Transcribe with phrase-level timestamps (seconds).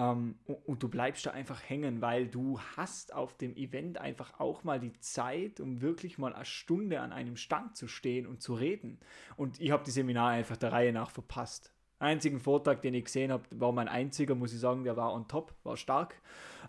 [0.00, 0.36] Ähm,
[0.66, 4.80] und, du bleibst da einfach hängen, weil du hast auf dem Event einfach auch mal
[4.80, 8.98] die Zeit, um wirklich mal eine Stunde an einem Stand zu stehen und zu reden.
[9.36, 11.72] Und ich habe die Seminare einfach der Reihe nach verpasst.
[11.98, 15.28] Einzigen Vortrag, den ich gesehen habe, war mein einziger, muss ich sagen, der war on
[15.28, 16.14] top, war stark.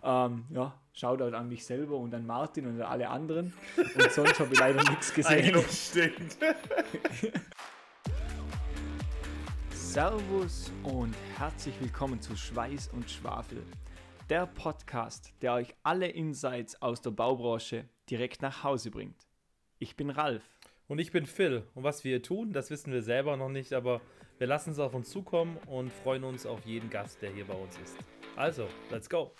[0.02, 3.54] Ähm, ja, Shoutout an mich selber und an Martin und an alle anderen.
[3.76, 5.56] Und sonst habe ich leider nichts gesehen.
[5.70, 6.36] stimmt.
[9.92, 13.62] Servus und herzlich willkommen zu Schweiß und Schwafel,
[14.30, 19.26] der Podcast, der euch alle Insights aus der Baubranche direkt nach Hause bringt.
[19.78, 20.44] Ich bin Ralf.
[20.88, 21.64] Und ich bin Phil.
[21.74, 24.00] Und was wir hier tun, das wissen wir selber noch nicht, aber
[24.38, 27.52] wir lassen es auf uns zukommen und freuen uns auf jeden Gast, der hier bei
[27.52, 27.98] uns ist.
[28.34, 29.32] Also, let's go.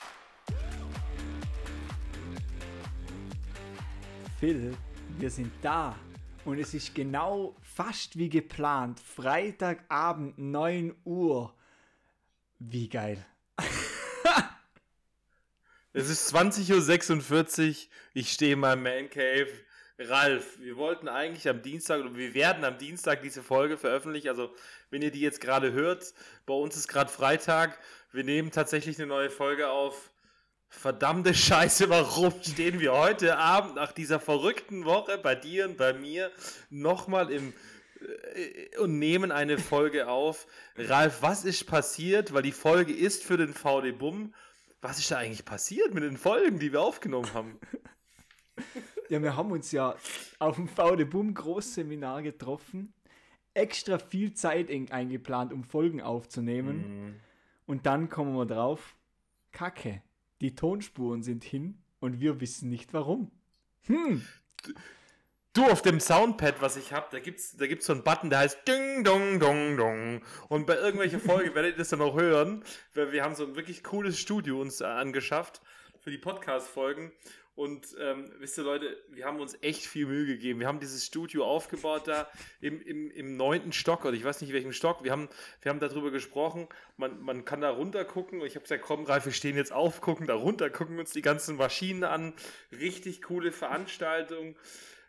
[4.38, 4.76] Phil,
[5.16, 5.96] wir sind da.
[6.44, 9.00] Und es ist genau fast wie geplant.
[9.00, 11.54] Freitagabend 9 Uhr.
[12.58, 13.24] Wie geil.
[15.92, 17.90] es ist 20.46 Uhr.
[18.14, 19.50] Ich stehe in meinem Man Cave
[19.98, 24.28] Ralf, wir wollten eigentlich am Dienstag oder wir werden am Dienstag diese Folge veröffentlichen.
[24.28, 24.54] Also,
[24.90, 26.14] wenn ihr die jetzt gerade hört,
[26.46, 27.78] bei uns ist gerade Freitag.
[28.12, 30.11] Wir nehmen tatsächlich eine neue Folge auf.
[30.72, 35.92] Verdammte Scheiße, warum stehen wir heute Abend nach dieser verrückten Woche bei dir und bei
[35.92, 36.32] mir
[36.70, 37.52] nochmal im
[38.34, 40.46] äh, und nehmen eine Folge auf.
[40.76, 42.32] Ralf, was ist passiert?
[42.32, 44.34] Weil die Folge ist für den VD Bumm.
[44.80, 47.60] Was ist da eigentlich passiert mit den Folgen, die wir aufgenommen haben?
[49.08, 49.94] Ja, wir haben uns ja
[50.38, 52.94] auf dem VD Boom Großseminar getroffen,
[53.52, 56.76] extra viel Zeit eingeplant, um Folgen aufzunehmen.
[56.76, 57.20] Mhm.
[57.66, 58.96] Und dann kommen wir drauf,
[59.50, 60.02] Kacke,
[60.42, 63.30] die Tonspuren sind hin und wir wissen nicht warum.
[63.86, 64.26] Hm.
[65.54, 68.38] Du, auf dem Soundpad, was ich habe, da gibt's, da gibt's so einen Button, der
[68.40, 70.22] heißt Ding, Dong, Dong, Dong.
[70.48, 73.54] Und bei irgendwelchen Folgen werdet ihr das dann auch hören, weil wir haben so ein
[73.54, 75.60] wirklich cooles Studio uns angeschafft
[76.00, 77.12] für die Podcast-Folgen.
[77.54, 80.60] Und ähm, wisst ihr Leute, wir haben uns echt viel Mühe gegeben.
[80.60, 82.30] Wir haben dieses Studio aufgebaut da
[82.62, 85.04] im, im, im neunten Stock oder ich weiß nicht welchem Stock.
[85.04, 85.28] Wir haben,
[85.60, 86.66] wir haben darüber gesprochen.
[86.96, 88.40] Man, man kann da runter gucken.
[88.40, 91.12] Und ich habe gesagt, komm, Ralf, wir stehen jetzt auf, gucken da runter, gucken uns
[91.12, 92.32] die ganzen Maschinen an.
[92.72, 94.56] Richtig coole Veranstaltung.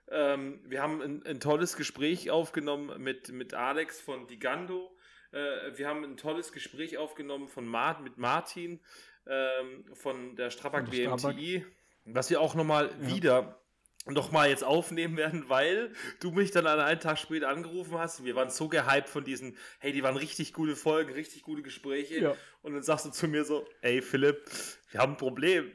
[0.09, 4.93] Ähm, wir haben ein, ein tolles Gespräch aufgenommen mit, mit Alex von Digando.
[5.31, 8.81] Äh, wir haben ein tolles Gespräch aufgenommen von Mart, mit Martin
[9.27, 11.65] ähm, von der Strabag BMTI.
[12.05, 13.07] Was wir auch nochmal ja.
[13.07, 13.63] wieder
[14.05, 18.23] nochmal jetzt aufnehmen werden, weil du mich dann an einen Tag später angerufen hast.
[18.23, 22.19] Wir waren so gehypt von diesen, hey, die waren richtig gute Folgen, richtig gute Gespräche.
[22.19, 22.35] Ja.
[22.61, 24.43] Und dann sagst du zu mir so, ey Philipp,
[24.91, 25.71] wir haben ein Problem.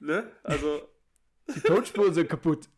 [0.00, 0.32] Ne?
[0.42, 0.88] Also.
[1.54, 2.68] die Tonspuren sind kaputt.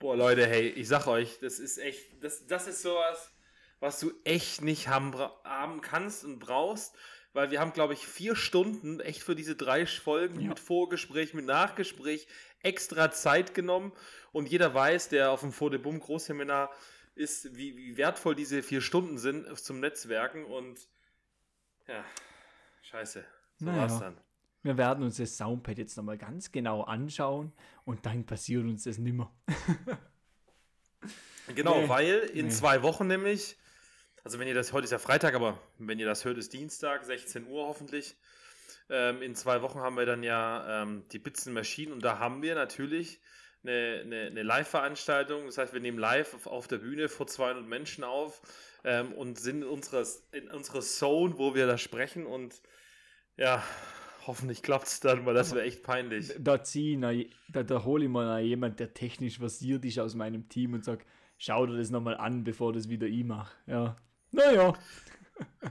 [0.00, 3.32] Boah, Leute, hey, ich sag euch, das ist echt, das, das ist sowas,
[3.78, 5.14] was du echt nicht haben,
[5.44, 6.96] haben kannst und brauchst
[7.32, 10.48] weil wir haben, glaube ich, vier Stunden echt für diese drei Folgen ja.
[10.48, 12.26] mit Vorgespräch, mit Nachgespräch
[12.60, 13.92] extra Zeit genommen.
[14.32, 16.70] Und jeder weiß, der auf dem Vor de Bum Großseminar
[17.14, 20.44] ist, wie, wie wertvoll diese vier Stunden sind zum Netzwerken.
[20.44, 20.88] Und
[21.86, 22.04] ja,
[22.82, 23.24] scheiße.
[23.58, 23.82] So naja.
[23.82, 24.16] war's dann.
[24.62, 27.52] Wir werden uns das Soundpad jetzt nochmal ganz genau anschauen
[27.84, 29.32] und dann passiert uns das nimmer.
[31.54, 31.88] genau, nee.
[31.88, 32.52] weil in nee.
[32.52, 33.56] zwei Wochen nämlich
[34.24, 37.04] also wenn ihr das, heute ist ja Freitag, aber wenn ihr das hört, ist Dienstag,
[37.04, 38.16] 16 Uhr hoffentlich.
[38.88, 42.42] Ähm, in zwei Wochen haben wir dann ja ähm, die Bitzen Maschinen und da haben
[42.42, 43.20] wir natürlich
[43.62, 45.46] eine, eine, eine Live-Veranstaltung.
[45.46, 48.42] Das heißt, wir nehmen live auf, auf der Bühne vor 200 Menschen auf
[48.84, 52.60] ähm, und sind in unserer, in unserer Zone, wo wir da sprechen und
[53.36, 53.62] ja,
[54.26, 56.32] hoffentlich klappt es dann, weil das wäre echt peinlich.
[56.38, 56.98] Da, zieh,
[57.48, 61.06] da, da hole ich mal jemand, der technisch versiert ist aus meinem Team und sagt,
[61.38, 63.56] schau dir das nochmal an, bevor das wieder ich mache.
[63.66, 63.96] Ja.
[64.32, 64.72] Naja.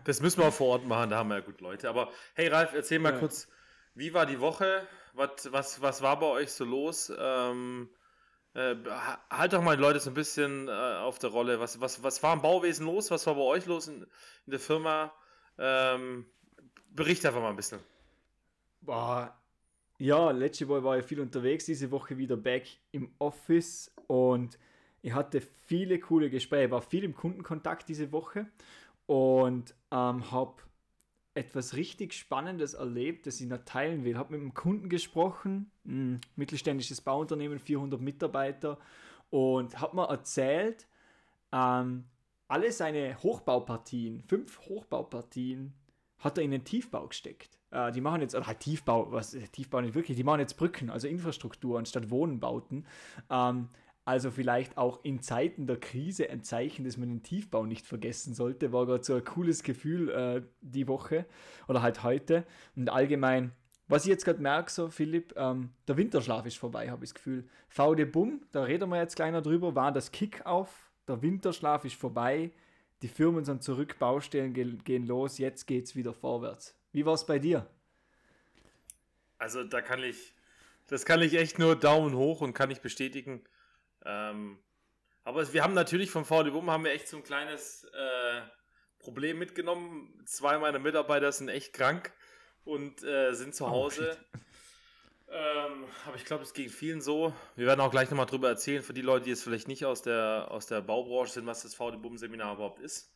[0.04, 1.90] Das müssen wir vor Ort machen, da haben wir ja gut Leute.
[1.90, 3.20] Aber hey Ralf, erzähl mal ja.
[3.20, 3.48] kurz,
[3.94, 4.88] wie war die Woche?
[5.14, 7.12] Was, was, was war bei euch so los?
[7.18, 7.90] Ähm,
[8.54, 8.76] äh,
[9.30, 11.60] halt doch mal die Leute so ein bisschen äh, auf der Rolle.
[11.60, 13.12] Was, was, was war im Bauwesen los?
[13.12, 14.04] Was war bei euch los in,
[14.46, 15.14] in der Firma?
[15.58, 16.26] Ähm,
[16.90, 17.80] bericht einfach mal ein bisschen.
[18.82, 19.38] Boah,
[19.98, 24.58] ja, letzte Woche war ich viel unterwegs, diese Woche wieder back im Office und
[25.02, 28.48] ich hatte viele coole Gespräche, war viel im Kundenkontakt diese Woche
[29.06, 30.62] und ähm, habe
[31.34, 34.18] etwas richtig Spannendes erlebt, das ich noch teilen will.
[34.18, 38.78] Habe mit einem Kunden gesprochen, ein mittelständisches Bauunternehmen, 400 Mitarbeiter
[39.30, 40.88] und habe mir erzählt,
[41.52, 42.06] ähm,
[42.48, 45.74] alle seine Hochbaupartien, fünf Hochbaupartien,
[46.18, 47.58] hat er in den Tiefbau gesteckt.
[47.72, 50.90] Äh, die machen jetzt, oder halt Tiefbau, was Tiefbau nicht wirklich, die machen jetzt Brücken,
[50.90, 52.86] also Infrastruktur anstatt Wohnbauten.
[53.30, 53.70] Ähm,
[54.10, 58.34] Also vielleicht auch in Zeiten der Krise ein Zeichen, dass man den Tiefbau nicht vergessen
[58.34, 58.72] sollte.
[58.72, 61.28] War gerade so ein cooles Gefühl äh, die Woche
[61.68, 62.44] oder halt heute.
[62.76, 63.52] Und allgemein,
[63.88, 67.14] was ich jetzt gerade merke, so Philipp, ähm, der Winterschlaf ist vorbei, habe ich das
[67.14, 67.48] Gefühl.
[67.68, 70.90] VD Bumm, da reden wir jetzt kleiner drüber, war das Kick-Off.
[71.08, 72.52] Der Winterschlaf ist vorbei.
[73.04, 76.76] Die Firmen sind zurück, Baustellen gehen los, jetzt geht es wieder vorwärts.
[76.94, 77.68] Wie war es bei dir?
[79.38, 80.34] Also da kann ich,
[80.88, 83.44] das kann ich echt nur Daumen hoch und kann ich bestätigen.
[84.06, 84.60] Ähm,
[85.24, 88.42] aber wir haben natürlich vom VD Bum haben wir echt so ein kleines äh,
[89.00, 90.24] Problem mitgenommen.
[90.26, 92.14] Zwei meiner Mitarbeiter sind echt krank
[92.64, 94.18] und äh, sind zu oh, Hause.
[94.18, 94.40] Oh,
[95.32, 97.34] ähm, aber ich glaube, es ging vielen so.
[97.56, 100.02] Wir werden auch gleich nochmal drüber erzählen, für die Leute, die jetzt vielleicht nicht aus
[100.02, 103.14] der, aus der Baubranche sind, was das VD Bum Seminar überhaupt ist.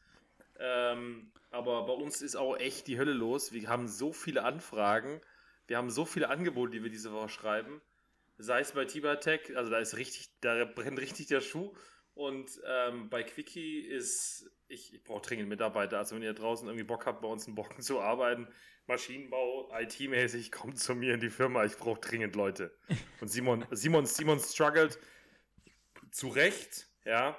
[0.59, 3.51] Ähm, aber bei uns ist auch echt die Hölle los.
[3.51, 5.21] Wir haben so viele Anfragen,
[5.67, 7.81] wir haben so viele Angebote, die wir diese Woche schreiben.
[8.37, 11.73] Sei es bei Tibatech, also da ist richtig, da brennt richtig der Schuh.
[12.15, 15.97] Und ähm, bei Quickie ist, ich, ich brauche dringend Mitarbeiter.
[15.97, 18.47] Also wenn ihr draußen irgendwie Bock habt, bei uns in Bocken zu arbeiten,
[18.85, 21.63] Maschinenbau, IT-mäßig, kommt zu mir in die Firma.
[21.63, 22.75] Ich brauche dringend Leute.
[23.21, 24.99] Und Simon, Simon, Simon struggelt
[26.11, 27.37] zu Recht, ja,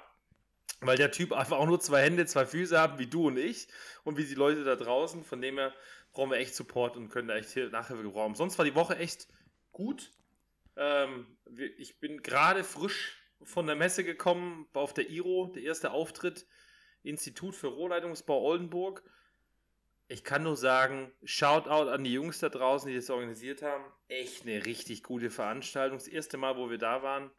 [0.81, 3.67] weil der Typ einfach auch nur zwei Hände, zwei Füße hat, wie du und ich
[4.03, 5.23] und wie die Leute da draußen.
[5.23, 5.73] Von dem her
[6.11, 8.35] brauchen wir echt Support und können da echt Nachhilfe gebrauchen.
[8.35, 9.27] Sonst war die Woche echt
[9.71, 10.11] gut.
[10.77, 11.37] Ähm,
[11.77, 16.45] ich bin gerade frisch von der Messe gekommen, auf der IRO, der erste Auftritt,
[17.03, 19.03] Institut für Rohrleitungsbau Oldenburg.
[20.07, 23.83] Ich kann nur sagen, Shoutout an die Jungs da draußen, die das organisiert haben.
[24.07, 25.97] Echt eine richtig gute Veranstaltung.
[25.97, 27.31] Das erste Mal, wo wir da waren.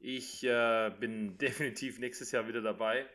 [0.00, 3.06] Ich äh, bin definitiv nächstes Jahr wieder dabei.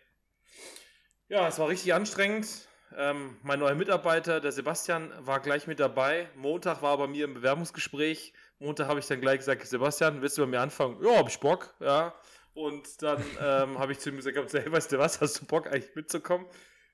[1.28, 2.70] Ja, es war richtig anstrengend.
[2.96, 6.30] Ähm, mein neuer Mitarbeiter, der Sebastian, war gleich mit dabei.
[6.36, 8.34] Montag war bei mir im Bewerbungsgespräch.
[8.60, 10.98] Montag habe ich dann gleich gesagt, Sebastian, willst du bei mir anfangen?
[11.04, 12.14] Ja, hab ich Bock, ja.
[12.54, 15.68] Und dann ähm, habe ich zu ihm gesagt, hey, weißt du was, hast du Bock
[15.68, 16.48] eigentlich mitzukommen?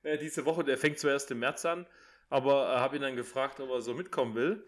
[0.03, 1.87] Äh, diese Woche, der fängt zuerst im März an,
[2.29, 4.65] aber äh, habe ihn dann gefragt, ob er so mitkommen will.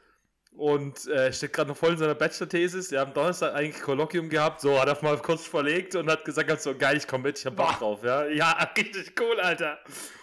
[0.58, 2.90] Und äh, steckt gerade noch voll in seiner Bachelor-Thesis.
[2.90, 4.62] Wir haben Donnerstag eigentlich Kolloquium gehabt.
[4.62, 7.46] So, hat er mal kurz verlegt und hat gesagt, so geil, ich komme mit, ich
[7.46, 8.04] hab Bock drauf.
[8.06, 9.80] Ja, ja richtig cool, Alter.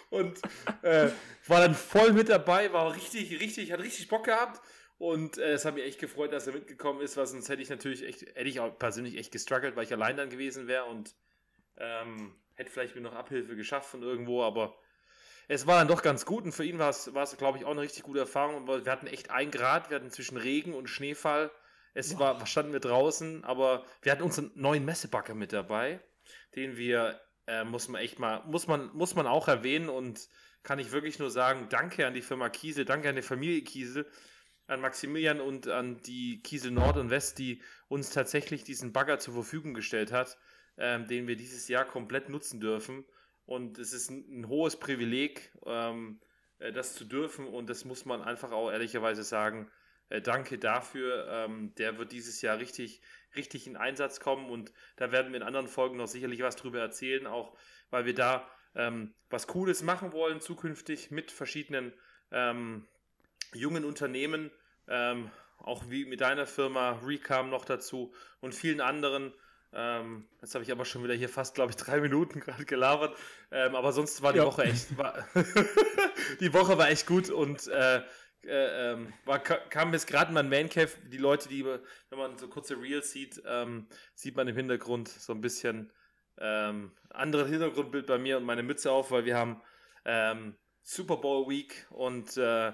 [0.09, 0.39] Und
[0.81, 1.09] äh,
[1.47, 4.59] war dann voll mit dabei, war richtig, richtig, hat richtig Bock gehabt.
[4.97, 7.69] Und äh, es hat mich echt gefreut, dass er mitgekommen ist, weil sonst hätte ich
[7.69, 11.15] natürlich echt, hätte ich auch persönlich echt gestruggelt, weil ich allein dann gewesen wäre und
[11.77, 14.77] ähm, hätte vielleicht mir noch Abhilfe geschafft von irgendwo, aber
[15.47, 17.65] es war dann doch ganz gut und für ihn war es, war es glaube ich,
[17.65, 18.67] auch eine richtig gute Erfahrung.
[18.67, 21.51] Wir hatten echt ein Grad, wir hatten zwischen Regen und Schneefall.
[21.93, 22.19] Es wow.
[22.19, 25.99] war, standen wir draußen, aber wir hatten unseren neuen Messebacker mit dabei,
[26.55, 30.27] den wir, äh, muss man echt mal, muss man, muss man auch erwähnen und
[30.63, 34.09] kann ich wirklich nur sagen, danke an die Firma Kiesel, danke an die Familie Kiesel,
[34.67, 39.33] an Maximilian und an die Kiesel Nord und West, die uns tatsächlich diesen Bagger zur
[39.33, 40.37] Verfügung gestellt hat,
[40.77, 43.05] ähm, den wir dieses Jahr komplett nutzen dürfen.
[43.45, 46.19] Und es ist ein, ein hohes Privileg, ähm,
[46.59, 47.47] äh, das zu dürfen.
[47.47, 49.69] Und das muss man einfach auch ehrlicherweise sagen.
[50.09, 51.27] Äh, danke dafür.
[51.29, 53.01] Ähm, der wird dieses Jahr richtig,
[53.35, 54.49] richtig in Einsatz kommen.
[54.49, 57.55] Und da werden wir in anderen Folgen noch sicherlich was drüber erzählen, auch
[57.89, 61.93] weil wir da ähm, was Cooles machen wollen zukünftig mit verschiedenen
[62.31, 62.87] ähm,
[63.55, 64.51] jungen Unternehmen,
[64.87, 69.33] ähm, auch wie mit deiner Firma Recam noch dazu und vielen anderen.
[69.75, 73.17] Ähm, jetzt habe ich aber schon wieder hier fast, glaube ich, drei Minuten gerade gelabert.
[73.51, 74.45] Ähm, aber sonst war die ja.
[74.45, 75.27] Woche echt, war,
[76.39, 78.01] die Woche war echt gut und äh,
[78.45, 80.91] äh, ähm, war, kam bis gerade in mein Mancave.
[81.11, 85.33] Die Leute, die, wenn man so kurze Reels sieht, ähm, sieht man im Hintergrund so
[85.33, 85.91] ein bisschen
[86.37, 89.61] ähm, anderes Hintergrundbild bei mir und meine Mütze auf, weil wir haben
[90.05, 92.73] ähm, Super Bowl Week und äh,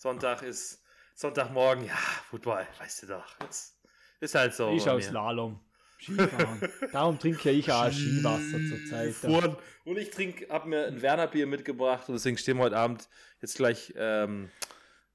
[0.00, 0.82] Sonntag ist
[1.14, 1.94] Sonntagmorgen, ja,
[2.30, 3.36] Football, weißt du doch.
[3.38, 3.76] Das
[4.18, 4.70] ist halt so.
[4.70, 5.60] Ich aus Slalom.
[6.00, 6.70] Skifahren.
[6.92, 9.12] Darum trinke ich auch Skiwasser zurzeit.
[9.12, 9.58] Fuhren.
[9.84, 13.10] Und ich trinke, habe mir ein Werner Bier mitgebracht und deswegen stehen wir heute Abend
[13.42, 14.48] jetzt gleich ähm,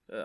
[0.08, 0.24] äh,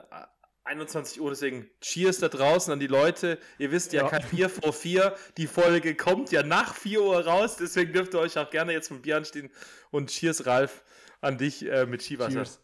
[0.65, 3.39] 21 Uhr, deswegen Cheers da draußen an die Leute.
[3.57, 4.11] Ihr wisst ja, ja.
[4.11, 5.17] kein Bier vor vier.
[5.39, 8.89] Die Folge kommt ja nach 4 Uhr raus, deswegen dürft ihr euch auch gerne jetzt
[8.89, 9.51] vom Bier anstehen.
[9.91, 10.85] Und Cheers, Ralf,
[11.23, 12.45] an dich äh, mit Skiwasser.
[12.45, 12.61] Cheers.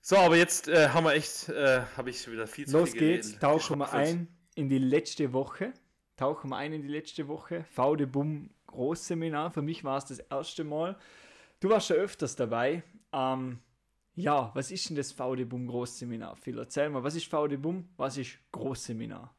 [0.00, 3.00] So, aber jetzt äh, haben wir echt, äh, habe ich wieder viel zu Los viel
[3.00, 3.42] geht's, geredet.
[3.42, 5.72] tauchen wir ein in die letzte Woche.
[6.16, 7.64] Tauchen wir ein in die letzte Woche.
[7.70, 9.50] VD Bum Großseminar.
[9.50, 10.96] Für mich war es das erste Mal.
[11.60, 12.82] Du warst schon öfters dabei.
[13.12, 13.58] Ähm,
[14.14, 16.36] ja, was ist denn das VD Bum Großseminar?
[16.36, 17.88] Phil, erzähl mal, was ist VD Bum?
[17.96, 19.34] Was ist Großseminar?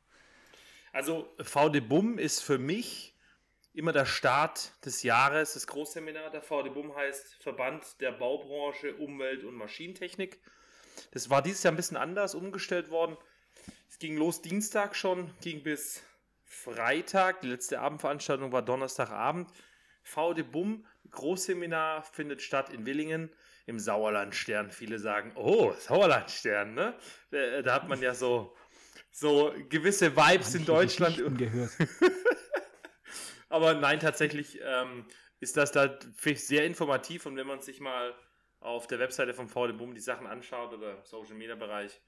[0.93, 3.15] Also VD Bum ist für mich
[3.79, 5.53] immer der Start des Jahres.
[5.53, 10.41] Das Großseminar der VD Bum heißt Verband der Baubranche, Umwelt und Maschinentechnik.
[11.11, 13.15] Das war dieses Jahr ein bisschen anders umgestellt worden.
[13.89, 16.03] Es ging los Dienstag schon, ging bis
[16.43, 17.39] Freitag.
[17.39, 19.49] Die letzte Abendveranstaltung war Donnerstagabend.
[20.03, 23.33] VD Bum, Großseminar findet statt in Willingen
[23.65, 24.71] im Sauerlandstern.
[24.71, 26.99] Viele sagen, oh, Sauerlandstern, ne?
[27.31, 28.53] Da, hat man ja so,
[29.09, 31.37] so gewisse Vibes in Deutschland.
[31.37, 31.71] Gehört.
[33.49, 35.05] Aber nein, tatsächlich ähm,
[35.39, 37.25] ist das da sehr informativ.
[37.25, 38.13] Und wenn man sich mal
[38.59, 41.99] auf der Webseite vom VD Bum die Sachen anschaut oder Social Media Bereich,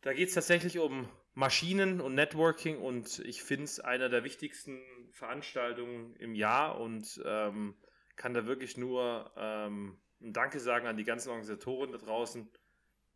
[0.00, 2.78] da geht es tatsächlich um Maschinen und Networking.
[2.78, 4.80] Und ich finde es einer der wichtigsten
[5.12, 6.80] Veranstaltungen im Jahr.
[6.80, 7.74] Und ähm,
[8.16, 12.48] kann da wirklich nur ähm, ein Danke sagen an die ganzen Organisatoren da draußen,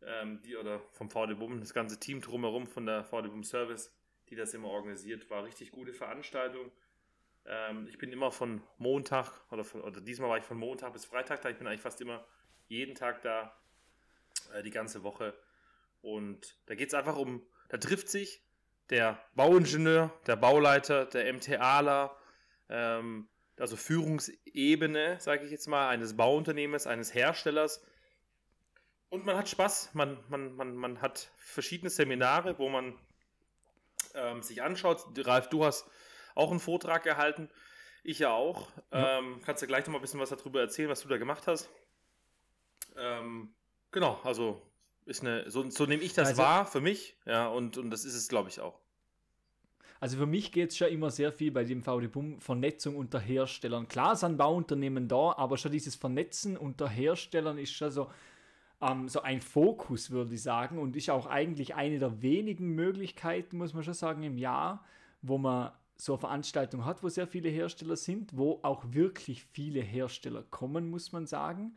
[0.03, 3.91] ähm, die oder vom VD Bum, das ganze Team drumherum von der VD Bum Service,
[4.29, 6.71] die das immer organisiert, war richtig gute Veranstaltung.
[7.45, 11.05] Ähm, ich bin immer von Montag oder, von, oder diesmal war ich von Montag bis
[11.05, 11.49] Freitag da.
[11.49, 12.25] Ich bin eigentlich fast immer
[12.67, 13.55] jeden Tag da,
[14.53, 15.33] äh, die ganze Woche.
[16.01, 18.43] Und da geht es einfach um, da trifft sich
[18.89, 22.15] der Bauingenieur, der Bauleiter, der MTAler,
[22.69, 23.27] ähm,
[23.59, 27.83] also Führungsebene, sage ich jetzt mal, eines Bauunternehmens, eines Herstellers.
[29.09, 32.97] Und man hat Spaß, man, man, man, man hat verschiedene Seminare, wo man
[34.15, 35.05] ähm, sich anschaut.
[35.25, 35.89] Ralf, du hast
[36.35, 37.49] auch einen Vortrag gehalten.
[38.03, 38.69] Ich ja auch.
[38.91, 39.19] Ja.
[39.19, 41.47] Ähm, kannst du gleich noch mal ein bisschen was darüber erzählen, was du da gemacht
[41.47, 41.69] hast?
[42.97, 43.53] Ähm,
[43.91, 44.61] genau, also
[45.05, 48.05] ist eine, so, so nehme ich das also, wahr für mich, ja, und, und das
[48.05, 48.79] ist es, glaube ich, auch.
[49.99, 53.19] Also für mich geht es schon immer sehr viel bei dem VD Bum Vernetzung unter
[53.19, 53.87] Herstellern.
[53.87, 58.09] Klar sind Bauunternehmen da, aber schon dieses Vernetzen unter Herstellern ist schon so,
[58.81, 63.57] ähm, so ein Fokus, würde ich sagen, und ist auch eigentlich eine der wenigen Möglichkeiten,
[63.57, 64.83] muss man schon sagen, im Jahr,
[65.21, 65.71] wo man
[66.01, 70.89] so eine Veranstaltung hat, wo sehr viele Hersteller sind, wo auch wirklich viele Hersteller kommen,
[70.89, 71.75] muss man sagen.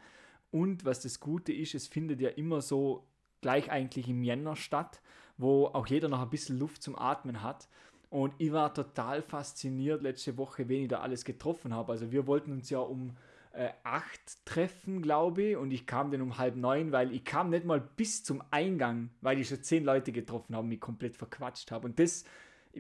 [0.50, 3.07] Und was das Gute ist, es findet ja immer so
[3.43, 5.02] gleich eigentlich im Jänner statt,
[5.37, 7.69] wo auch jeder noch ein bisschen Luft zum Atmen hat.
[8.09, 11.93] Und ich war total fasziniert letzte Woche, wen ich da alles getroffen habe.
[11.93, 13.14] Also wir wollten uns ja um
[13.52, 17.50] äh, acht treffen, glaube ich, und ich kam dann um halb neun, weil ich kam
[17.50, 21.71] nicht mal bis zum Eingang, weil ich schon zehn Leute getroffen habe mich komplett verquatscht
[21.71, 21.88] habe.
[21.88, 22.25] Und das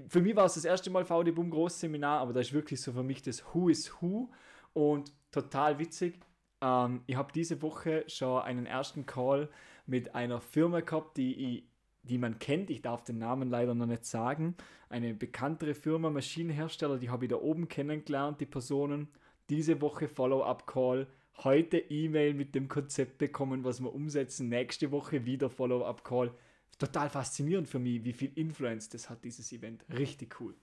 [0.08, 2.92] für mich war es das erste Mal VD Boom Großseminar, aber das ist wirklich so
[2.92, 4.30] für mich das Who is Who
[4.72, 6.18] und total witzig.
[6.60, 9.48] Ähm, ich habe diese Woche schon einen ersten Call
[9.86, 11.68] mit einer Firma gehabt, die,
[12.02, 12.70] die man kennt.
[12.70, 14.56] Ich darf den Namen leider noch nicht sagen.
[14.88, 19.08] Eine bekanntere Firma, Maschinenhersteller, die habe ich da oben kennengelernt, die Personen.
[19.50, 21.06] Diese Woche Follow-up-Call.
[21.42, 24.48] Heute E-Mail mit dem Konzept bekommen, was wir umsetzen.
[24.48, 26.32] Nächste Woche wieder Follow-up-Call
[26.80, 29.84] total faszinierend für mich, wie viel Influence das hat, dieses Event.
[29.96, 30.54] Richtig cool.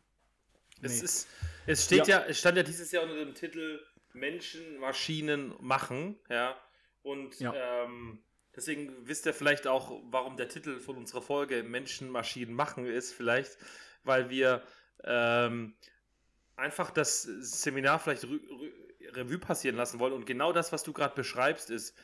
[0.82, 1.06] Es, nee.
[1.06, 1.28] ist,
[1.68, 2.22] es steht ja.
[2.22, 2.26] ja.
[2.26, 3.80] es stand ja dieses Jahr unter dem Titel
[4.14, 6.56] Menschen, Maschinen machen, ja.
[7.04, 7.54] Und ja.
[7.84, 8.20] Ähm,
[8.56, 13.14] deswegen wisst ihr vielleicht auch, warum der Titel von unserer Folge Menschen, Maschinen machen ist,
[13.14, 13.58] vielleicht,
[14.04, 14.62] weil wir
[15.04, 15.76] ähm,
[16.56, 18.28] einfach das Seminar vielleicht
[19.14, 20.14] Revue passieren lassen wollen.
[20.14, 21.96] Und genau das, was du gerade beschreibst, ist,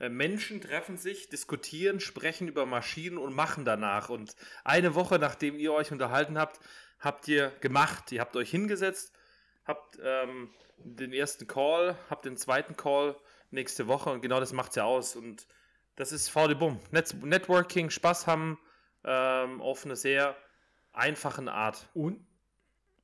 [0.00, 4.10] Menschen treffen sich, diskutieren, sprechen über Maschinen und machen danach.
[4.10, 6.60] Und eine Woche nachdem ihr euch unterhalten habt,
[7.00, 8.12] habt ihr gemacht.
[8.12, 9.12] Ihr habt euch hingesetzt,
[9.64, 13.16] habt ähm, den ersten Call, habt den zweiten Call
[13.50, 15.16] nächste Woche und genau das macht es ja aus.
[15.16, 15.46] Und
[15.96, 16.80] das ist VD Bum.
[16.92, 18.58] Net Networking, Spaß haben
[19.04, 20.36] ähm, auf eine sehr
[20.92, 21.88] einfache Art.
[21.94, 22.24] Und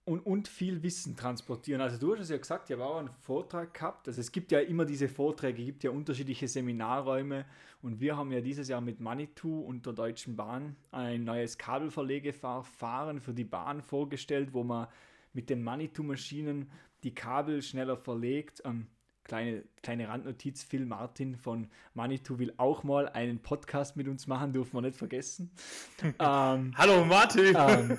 [0.04, 1.80] und, und viel Wissen transportieren.
[1.80, 4.06] Also du hast es ja gesagt, ich habe auch einen Vortrag gehabt.
[4.06, 7.46] Also es gibt ja immer diese Vorträge, es gibt ja unterschiedliche Seminarräume
[7.80, 13.20] und wir haben ja dieses Jahr mit Manitou und der Deutschen Bahn ein neues Kabelverlegeverfahren
[13.20, 14.88] für die Bahn vorgestellt, wo man
[15.32, 16.70] mit den Manitou-Maschinen
[17.02, 18.62] die Kabel schneller verlegt.
[18.64, 18.86] Ähm,
[19.24, 24.52] kleine, kleine Randnotiz, Phil Martin von Manitou will auch mal einen Podcast mit uns machen,
[24.52, 25.50] dürfen wir nicht vergessen.
[26.18, 27.56] ähm, Hallo Martin!
[27.56, 27.98] Ähm,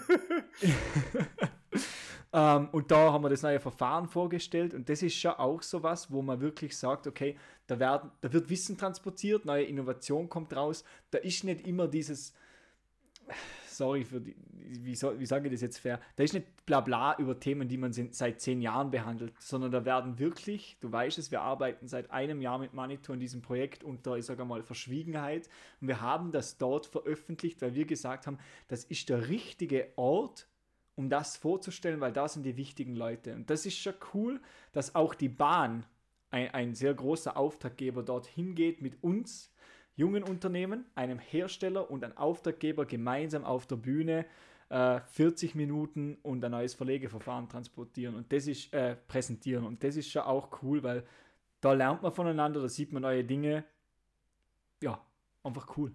[2.36, 4.74] ähm, und da haben wir das neue Verfahren vorgestellt.
[4.74, 8.34] Und das ist schon auch so was, wo man wirklich sagt, okay, da, werden, da
[8.34, 12.34] wird Wissen transportiert, neue Innovation kommt raus, da ist nicht immer dieses,
[13.70, 17.16] sorry für die, wie, so, wie sage ich das jetzt fair, da ist nicht Blabla
[17.20, 21.32] über Themen, die man seit zehn Jahren behandelt, sondern da werden wirklich, du weißt es,
[21.32, 25.48] wir arbeiten seit einem Jahr mit Manitou in diesem Projekt unter, ich sage mal, Verschwiegenheit.
[25.80, 30.48] Und wir haben das dort veröffentlicht, weil wir gesagt haben, das ist der richtige Ort,
[30.96, 33.34] um das vorzustellen, weil da sind die wichtigen Leute.
[33.36, 34.40] Und das ist schon cool,
[34.72, 35.86] dass auch die Bahn,
[36.32, 39.54] ein, ein sehr großer Auftraggeber, dorthin geht mit uns,
[39.96, 44.26] jungen Unternehmen, einem Hersteller und einem Auftraggeber gemeinsam auf der Bühne
[44.70, 49.66] äh, 40 Minuten und ein neues Verlegeverfahren transportieren und das ist äh, präsentieren.
[49.66, 51.04] Und das ist schon auch cool, weil
[51.62, 53.64] da lernt man voneinander, da sieht man neue Dinge.
[54.82, 55.00] Ja,
[55.44, 55.94] einfach cool.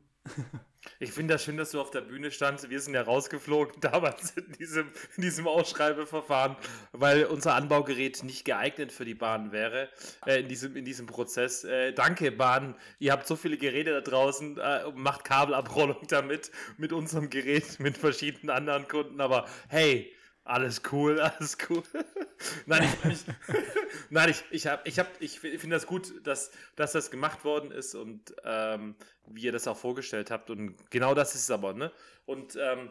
[0.98, 2.68] Ich finde das schön, dass du auf der Bühne standst.
[2.68, 6.56] Wir sind ja rausgeflogen damals in diesem, in diesem Ausschreibeverfahren,
[6.92, 9.88] weil unser Anbaugerät nicht geeignet für die Bahn wäre
[10.26, 11.64] äh, in, diesem, in diesem Prozess.
[11.64, 12.74] Äh, danke, Bahn.
[12.98, 17.96] Ihr habt so viele Geräte da draußen, äh, macht Kabelabrollung damit, mit unserem Gerät, mit
[17.96, 19.20] verschiedenen anderen Kunden.
[19.20, 20.12] Aber hey,
[20.50, 21.82] alles cool, alles cool.
[22.66, 23.24] nein, ich,
[24.10, 28.34] nein, ich, ich, ich, ich finde das gut, dass, dass das gemacht worden ist und
[28.44, 30.50] ähm, wie ihr das auch vorgestellt habt.
[30.50, 31.92] Und genau das ist es aber, ne?
[32.26, 32.90] Und ähm,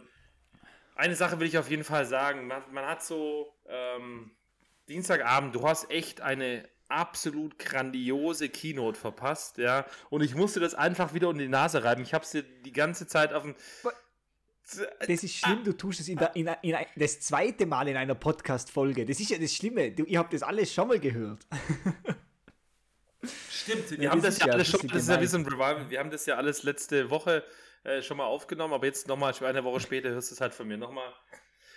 [0.95, 2.47] eine Sache will ich auf jeden Fall sagen.
[2.47, 4.31] Man, man hat so ähm,
[4.87, 9.85] Dienstagabend, du hast echt eine absolut grandiose Keynote verpasst, ja.
[10.09, 12.01] Und ich musste das einfach wieder unter die Nase reiben.
[12.03, 13.55] Ich habe es dir die ganze Zeit auf dem
[14.99, 18.15] das ist schlimm, du tust es in, der, in, in, das zweite Mal in einer
[18.15, 19.05] Podcast-Folge.
[19.05, 19.91] Das ist ja das Schlimme.
[19.91, 21.45] Du, ihr habt das alles schon mal gehört.
[23.49, 25.45] Stimmt, wir ja, haben das, das ja alles schon, das ist ja wie so ein
[25.45, 25.89] Revival.
[25.89, 27.43] Wir haben das ja alles letzte Woche
[27.83, 30.67] äh, schon mal aufgenommen, aber jetzt nochmal, eine Woche später hörst du es halt von
[30.67, 31.13] mir nochmal.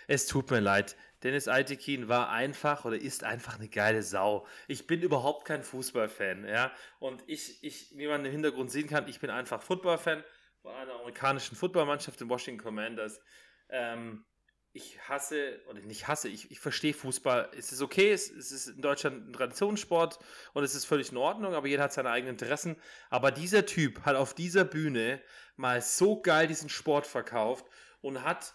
[0.07, 0.97] Es tut mir leid.
[1.23, 4.47] Dennis Aitekin war einfach oder ist einfach eine geile Sau.
[4.67, 6.73] Ich bin überhaupt kein Fußballfan, ja.
[6.99, 10.25] Und ich, ich, wie man im Hintergrund sehen kann, ich bin einfach Footballfan
[10.63, 13.21] von einer amerikanischen Footballmannschaft, den Washington Commanders.
[13.69, 14.25] Ähm,
[14.73, 17.51] ich hasse, oder nicht hasse, ich, ich verstehe Fußball.
[17.57, 20.19] Es ist okay, es, es, ist in Deutschland ein Traditionssport
[20.55, 22.77] und es ist völlig in Ordnung, aber jeder hat seine eigenen Interessen.
[23.11, 25.21] Aber dieser Typ hat auf dieser Bühne
[25.57, 27.67] mal so geil diesen Sport verkauft
[28.01, 28.55] und hat,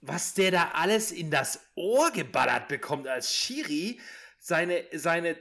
[0.00, 4.00] was der da alles in das Ohr geballert bekommt als Schiri,
[4.38, 5.36] seine, seine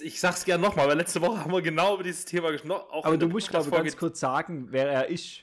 [0.00, 2.84] ich sag's gerne nochmal, weil letzte Woche haben wir genau über dieses Thema gesprochen.
[2.90, 5.42] Aber du musst, glaube ich, ganz kurz sagen, wer er ist.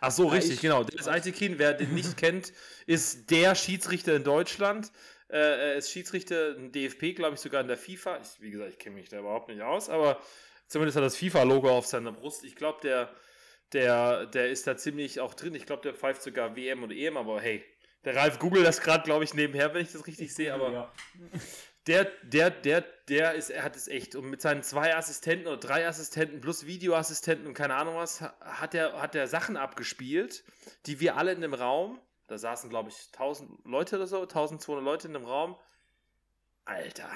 [0.00, 0.84] Ach so, richtig, ich, genau.
[0.84, 2.52] Dennis Aitekin, wer den nicht kennt,
[2.86, 4.92] ist der Schiedsrichter in Deutschland.
[5.28, 8.18] Äh, er ist Schiedsrichter in DFP, glaube ich, sogar in der FIFA.
[8.22, 10.20] Ich, wie gesagt, ich kenne mich da überhaupt nicht aus, aber
[10.68, 12.44] zumindest hat das FIFA-Logo auf seiner Brust.
[12.44, 13.10] Ich glaube, der,
[13.72, 15.54] der, der ist da ziemlich auch drin.
[15.54, 17.62] Ich glaube, der pfeift sogar WM und EM, aber hey,
[18.04, 20.92] der Ralf googelt das gerade, glaube ich, nebenher, wenn ich das richtig sehe, aber ja
[21.88, 24.14] der, der, der, der ist, er hat es echt.
[24.14, 28.74] Und mit seinen zwei Assistenten oder drei Assistenten plus Videoassistenten und keine Ahnung was, hat
[28.74, 30.44] er, hat er Sachen abgespielt,
[30.86, 34.84] die wir alle in dem Raum, da saßen glaube ich 1000 Leute oder so, 1200
[34.84, 35.56] Leute in dem Raum.
[36.66, 37.08] Alter,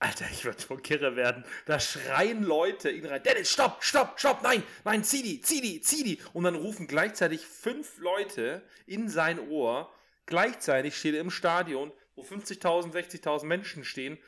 [0.00, 1.44] Alter, ich würde schon kirre werden.
[1.66, 3.22] Da schreien Leute ihn rein.
[3.22, 6.20] Dennis, stopp, stopp, stopp, nein, nein, zieh die, zieh die, zieh die.
[6.34, 9.92] Und dann rufen gleichzeitig fünf Leute in sein Ohr.
[10.26, 14.18] Gleichzeitig steht er im Stadion wo 50.000, 60.000 Menschen stehen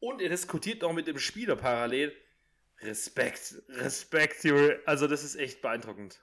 [0.00, 2.14] und er diskutiert noch mit dem Spieler parallel.
[2.80, 4.46] Respekt, Respekt.
[4.86, 6.20] Also das ist echt beeindruckend.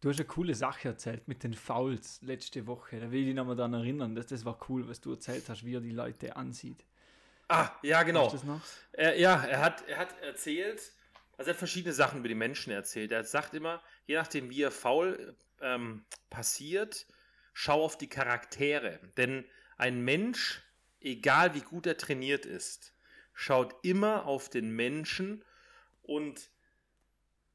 [0.00, 3.00] Du hast eine coole Sache erzählt mit den Fouls letzte Woche.
[3.00, 4.14] Da will ich dich nochmal daran erinnern.
[4.14, 6.84] Das, das war cool, was du erzählt hast, wie er die Leute ansieht.
[7.48, 8.32] Ah, ja, genau.
[8.92, 10.92] Er, ja, er hat, er hat erzählt,
[11.36, 13.12] also er hat verschiedene Sachen über die Menschen erzählt.
[13.12, 17.06] Er sagt immer, je nachdem, wie er faul ähm, passiert,
[17.52, 19.00] schau auf die Charaktere.
[19.16, 19.44] Denn
[19.76, 20.62] ein Mensch,
[21.00, 22.94] egal wie gut er trainiert ist,
[23.32, 25.44] schaut immer auf den Menschen
[26.02, 26.50] und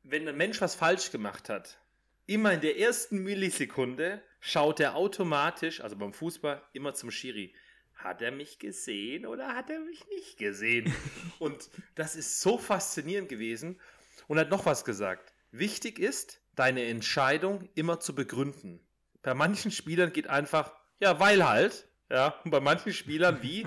[0.04, 1.80] wenn ein Mensch was falsch gemacht hat,
[2.26, 7.54] immer in der ersten Millisekunde schaut er automatisch, also beim Fußball, immer zum Schiri.
[7.96, 10.94] Hat er mich gesehen oder hat er mich nicht gesehen?
[11.40, 13.80] und das ist so faszinierend gewesen
[14.28, 15.34] und hat noch was gesagt.
[15.52, 18.80] Wichtig ist, deine Entscheidung immer zu begründen.
[19.22, 23.66] Bei manchen Spielern geht einfach, ja, weil halt, ja, und bei manchen Spielern wie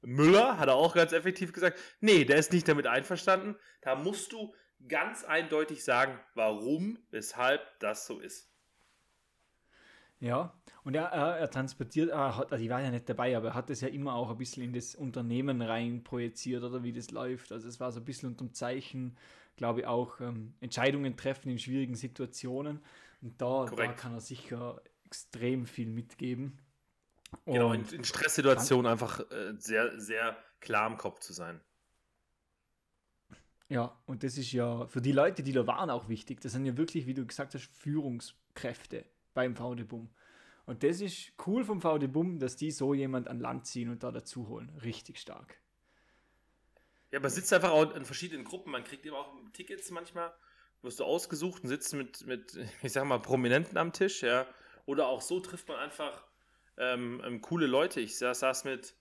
[0.00, 3.56] Müller hat er auch ganz effektiv gesagt, nee, der ist nicht damit einverstanden.
[3.82, 4.54] Da musst du
[4.88, 8.50] ganz eindeutig sagen, warum, weshalb das so ist.
[10.18, 13.48] Ja, und er, er, er transportiert, er hat, also ich war ja nicht dabei, aber
[13.48, 16.92] er hat das ja immer auch ein bisschen in das Unternehmen rein projiziert oder wie
[16.92, 17.52] das läuft.
[17.52, 19.18] Also es war so ein bisschen unter dem Zeichen,
[19.56, 22.80] glaube ich, auch ähm, Entscheidungen treffen in schwierigen Situationen.
[23.20, 26.58] Und da, da kann er sicher extrem viel mitgeben.
[27.44, 31.60] Genau, in, in Stresssituationen einfach äh, sehr, sehr klar im Kopf zu sein.
[33.68, 36.40] Ja, und das ist ja für die Leute, die da waren, auch wichtig.
[36.40, 40.10] Das sind ja wirklich, wie du gesagt hast, Führungskräfte beim VD Bum.
[40.66, 44.02] Und das ist cool vom VD Bum, dass die so jemand an Land ziehen und
[44.02, 44.70] da dazu holen.
[44.82, 45.60] Richtig stark.
[47.10, 48.70] Ja, man sitzt einfach auch in verschiedenen Gruppen.
[48.70, 50.32] Man kriegt eben auch Tickets manchmal.
[50.82, 54.46] Wirst du ausgesucht und sitzt mit, mit, ich sag mal, Prominenten am Tisch, ja.
[54.86, 56.24] Oder auch so trifft man einfach
[56.78, 58.00] ähm, ähm, coole Leute.
[58.00, 58.94] Ich saß, saß mit,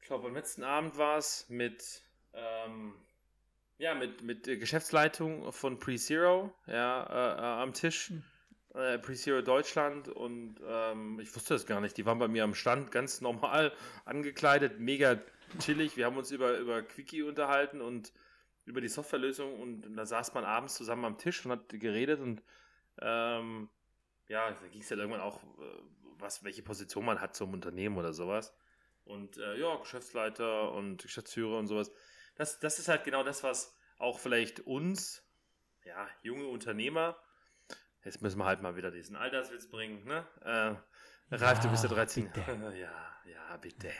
[0.00, 2.94] ich glaube, am letzten Abend war es mit, ähm,
[3.78, 8.10] ja, mit, mit der Geschäftsleitung von PreZero, ja, äh, äh, am Tisch.
[8.10, 8.24] Mhm.
[8.72, 11.96] Äh, PreZero Deutschland und ähm, ich wusste das gar nicht.
[11.96, 13.72] Die waren bei mir am Stand ganz normal
[14.04, 15.18] angekleidet, mega
[15.58, 15.96] chillig.
[15.96, 18.12] Wir haben uns über, über Quickie unterhalten und
[18.66, 22.44] über die Softwarelösung und da saß man abends zusammen am Tisch und hat geredet und
[23.00, 23.68] ähm,
[24.30, 25.82] ja, da ging es ja irgendwann auch, äh,
[26.18, 28.54] was, welche Position man hat zum Unternehmen oder sowas.
[29.04, 31.90] Und äh, ja, Geschäftsleiter und Geschäftsführer und sowas.
[32.36, 35.26] Das, das ist halt genau das, was auch vielleicht uns,
[35.84, 37.16] ja, junge Unternehmer,
[38.04, 40.24] jetzt müssen wir halt mal wieder diesen Alterswitz bringen, ne?
[40.42, 42.30] Äh, Ralf, ja, du bist ja 13.
[42.76, 43.90] ja, ja, bitte.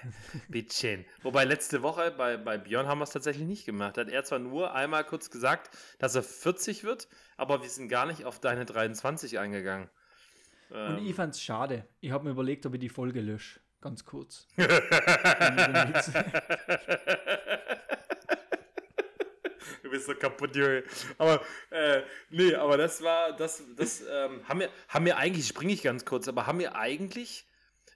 [0.49, 1.05] Bittchen.
[1.23, 3.97] Wobei letzte Woche bei, bei Björn haben wir es tatsächlich nicht gemacht.
[3.97, 7.89] Da hat er zwar nur einmal kurz gesagt, dass er 40 wird, aber wir sind
[7.89, 9.91] gar nicht auf deine 23 eingegangen.
[10.71, 11.07] Und ähm.
[11.07, 11.87] ich fand es schade.
[12.01, 13.61] Ich habe mir überlegt, ob ich die Folge lösche.
[13.81, 14.47] Ganz kurz.
[14.57, 14.67] du
[19.91, 20.85] bist so kaputt, Junge.
[21.19, 25.73] Aber, äh, nee, aber das war, das, das, ähm, haben wir, haben wir eigentlich, springe
[25.73, 27.47] ich ganz kurz, aber haben wir eigentlich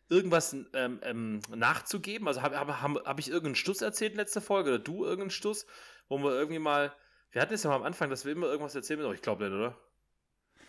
[0.09, 2.27] irgendwas ähm, ähm, nachzugeben?
[2.29, 5.31] Also habe hab, hab, hab ich irgendeinen Stuss erzählt in letzter Folge oder du irgendeinen
[5.31, 5.67] Stuss,
[6.09, 6.95] wo wir irgendwie mal,
[7.31, 9.45] wir hatten es ja mal am Anfang, dass wir immer irgendwas erzählen müssen, ich glaube
[9.45, 9.77] nicht, oder?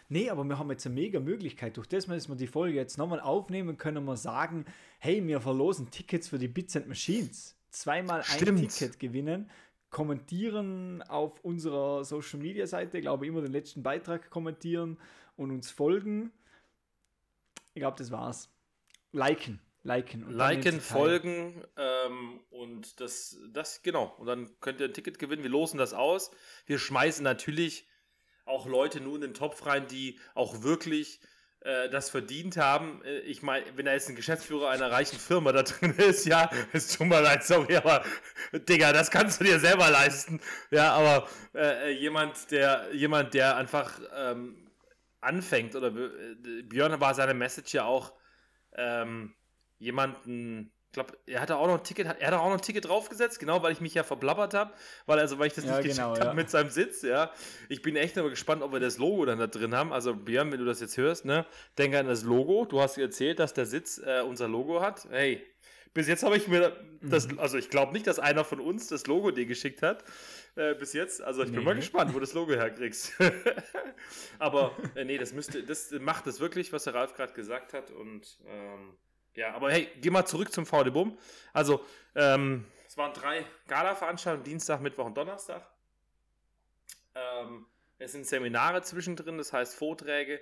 [0.08, 1.78] Nee, aber wir haben jetzt eine mega Möglichkeit.
[1.78, 4.65] Durch das, dass wir die Folge jetzt nochmal aufnehmen, können wir sagen,
[5.00, 7.56] hey, wir verlosen Tickets für die Bits and Machines.
[7.70, 8.62] Zweimal Stimmt.
[8.62, 9.50] ein Ticket gewinnen
[9.96, 14.98] kommentieren auf unserer Social Media Seite, glaube ich, immer den letzten Beitrag kommentieren
[15.38, 16.34] und uns folgen.
[17.74, 18.50] Ich glaube, das war's.
[19.13, 19.62] Liken.
[19.84, 20.30] Liken.
[20.30, 24.13] Liken, folgen ähm, und das, das, genau.
[24.18, 25.44] Und dann könnt ihr ein Ticket gewinnen.
[25.44, 26.30] Wir losen das aus.
[26.65, 27.88] Wir schmeißen natürlich
[28.46, 31.20] auch Leute nur in den Topf rein, die auch wirklich
[31.66, 33.04] äh, das verdient haben.
[33.04, 36.50] Äh, ich meine, wenn da jetzt ein Geschäftsführer einer reichen Firma da drin ist, ja,
[36.74, 38.04] es tut mir leid, sorry, aber
[38.54, 40.40] Digga, das kannst du dir selber leisten.
[40.70, 44.72] Ja, aber äh, äh jemand, der, jemand, der einfach ähm,
[45.22, 48.14] anfängt, oder äh, Björn war seine Message ja auch,
[48.78, 49.34] ähm,
[49.80, 53.40] jemanden glaube, er hatte auch noch ein Ticket, er hat auch noch ein Ticket draufgesetzt,
[53.40, 54.74] genau, weil ich mich ja verblabbert habe,
[55.06, 56.26] weil also weil ich das ja, nicht genau, ja.
[56.26, 57.32] habe mit seinem Sitz, ja.
[57.70, 59.94] Ich bin echt aber gespannt, ob wir das Logo dann da drin haben.
[59.94, 61.46] Also Björn, wenn du das jetzt hörst, ne,
[61.78, 62.66] denke an das Logo.
[62.66, 65.08] Du hast erzählt, dass der Sitz äh, unser Logo hat.
[65.12, 65.46] Hey,
[65.94, 67.40] bis jetzt habe ich mir das, mhm.
[67.40, 70.04] also ich glaube nicht, dass einer von uns das Logo dir geschickt hat.
[70.56, 71.22] Äh, bis jetzt.
[71.22, 71.58] Also ich nee.
[71.58, 73.14] bin mal gespannt, wo du das Logo herkriegst.
[74.40, 77.92] aber äh, nee, das müsste, das macht es wirklich, was der Ralf gerade gesagt hat.
[77.92, 78.96] Und ähm,
[79.36, 81.17] ja, aber hey, geh mal zurück zum VD Bum.
[81.54, 81.84] Also,
[82.15, 85.65] ähm, es waren drei Gala-Veranstaltungen, Dienstag, Mittwoch und Donnerstag.
[87.13, 87.65] Ähm,
[87.98, 90.39] es sind Seminare zwischendrin, das heißt Vorträge.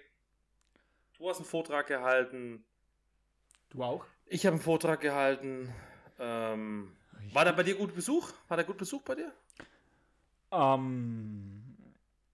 [1.18, 2.64] Du hast einen Vortrag gehalten.
[3.70, 4.06] Du auch?
[4.26, 5.74] Ich habe einen Vortrag gehalten.
[6.20, 6.96] Ähm,
[7.32, 8.32] war da bei dir gut Besuch?
[8.48, 9.32] War da gut Besuch bei dir?
[10.52, 11.76] Ähm,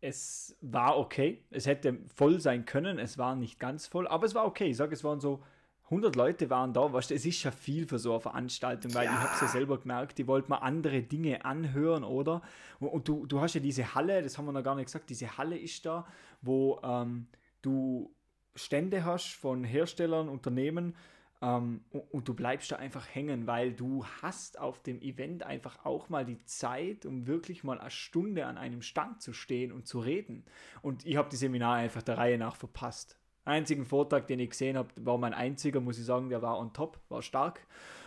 [0.02, 1.44] es war okay.
[1.52, 3.00] Es hätte voll sein können.
[3.00, 4.70] Es war nicht ganz voll, aber es war okay.
[4.70, 5.44] Ich sage, es waren so
[5.90, 9.06] 100 Leute waren da, weißt du, es ist ja viel für so eine Veranstaltung, weil
[9.06, 9.12] ja.
[9.12, 12.42] ich habe es ja selber gemerkt, die wollten mal andere Dinge anhören, oder?
[12.80, 15.10] Und, und, du, du hast ja diese Halle, das haben wir noch gar nicht gesagt,
[15.10, 16.06] diese Halle ist da,
[16.42, 17.28] wo ähm,
[17.62, 18.14] du
[18.56, 20.96] Stände hast von Herstellern, Unternehmen
[21.42, 25.86] ähm, und, und, du bleibst da einfach hängen, weil du hast auf dem Event einfach
[25.86, 29.88] auch mal die Zeit, um wirklich mal eine Stunde an einem Stand zu stehen und
[29.88, 30.44] zu reden.
[30.82, 34.78] Und ich habe die Seminare einfach der Reihe nach verpasst einzigen Vortrag, den ich gesehen
[34.78, 37.66] habe, war mein einziger, muss ich sagen, der war on top, war stark.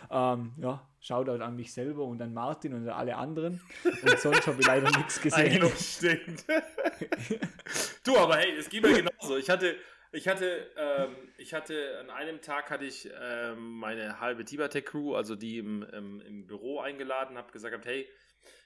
[0.09, 3.61] Ähm, ja, Shoutout an mich selber und an Martin und an alle anderen.
[3.83, 5.69] Und sonst habe ich leider nichts gesehen.
[5.77, 6.45] Stimmt.
[8.05, 9.37] du, aber hey, es geht mir genauso.
[9.37, 9.75] Ich hatte,
[10.13, 15.15] ich hatte, ähm, ich hatte an einem Tag hatte ich ähm, meine halbe Tibatech Crew,
[15.15, 18.07] also die im, im, im Büro eingeladen, habe gesagt, hey,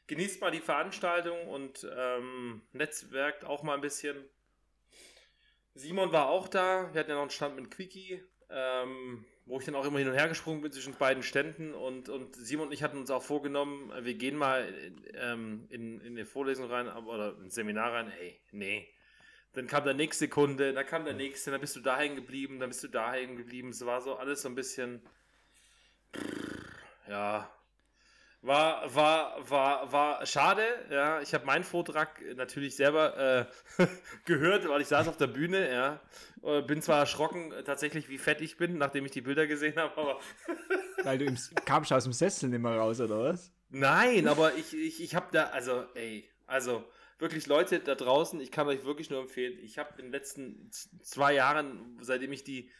[0.07, 4.15] genießt mal die Veranstaltung und ähm, netzwerkt auch mal ein bisschen
[5.77, 6.89] Simon war auch da.
[6.91, 10.07] Wir hatten ja noch einen Stand mit Quickie, ähm, wo ich dann auch immer hin
[10.07, 11.73] und her gesprungen bin zwischen beiden Ständen.
[11.73, 14.67] Und, und Simon und ich hatten uns auch vorgenommen, wir gehen mal
[15.13, 18.09] ähm, in, in eine Vorlesung rein oder ein Seminar rein.
[18.09, 18.87] Hey, nee.
[19.53, 22.59] Dann kam der nächste Kunde, dann kam der nächste, dann bist du da hängen geblieben,
[22.59, 23.69] dann bist du da hängen geblieben.
[23.69, 25.01] Es war so alles so ein bisschen.
[27.07, 27.49] Ja,
[28.47, 30.63] war, war, war, war schade.
[30.89, 33.85] Ja, ich habe meinen Vortrag natürlich selber äh,
[34.25, 35.69] gehört, weil ich saß auf der Bühne.
[35.69, 36.01] Ja,
[36.43, 39.95] äh, bin zwar erschrocken, tatsächlich, wie fett ich bin, nachdem ich die Bilder gesehen habe,
[39.97, 40.19] aber.
[41.03, 43.51] weil du im, kamst aus dem Sessel nicht mehr raus, oder was?
[43.69, 46.85] Nein, aber ich, ich, ich habe da, also, ey, also
[47.19, 49.57] wirklich Leute da draußen, ich kann euch wirklich nur empfehlen.
[49.61, 52.71] Ich habe in den letzten zwei Jahren, seitdem ich die,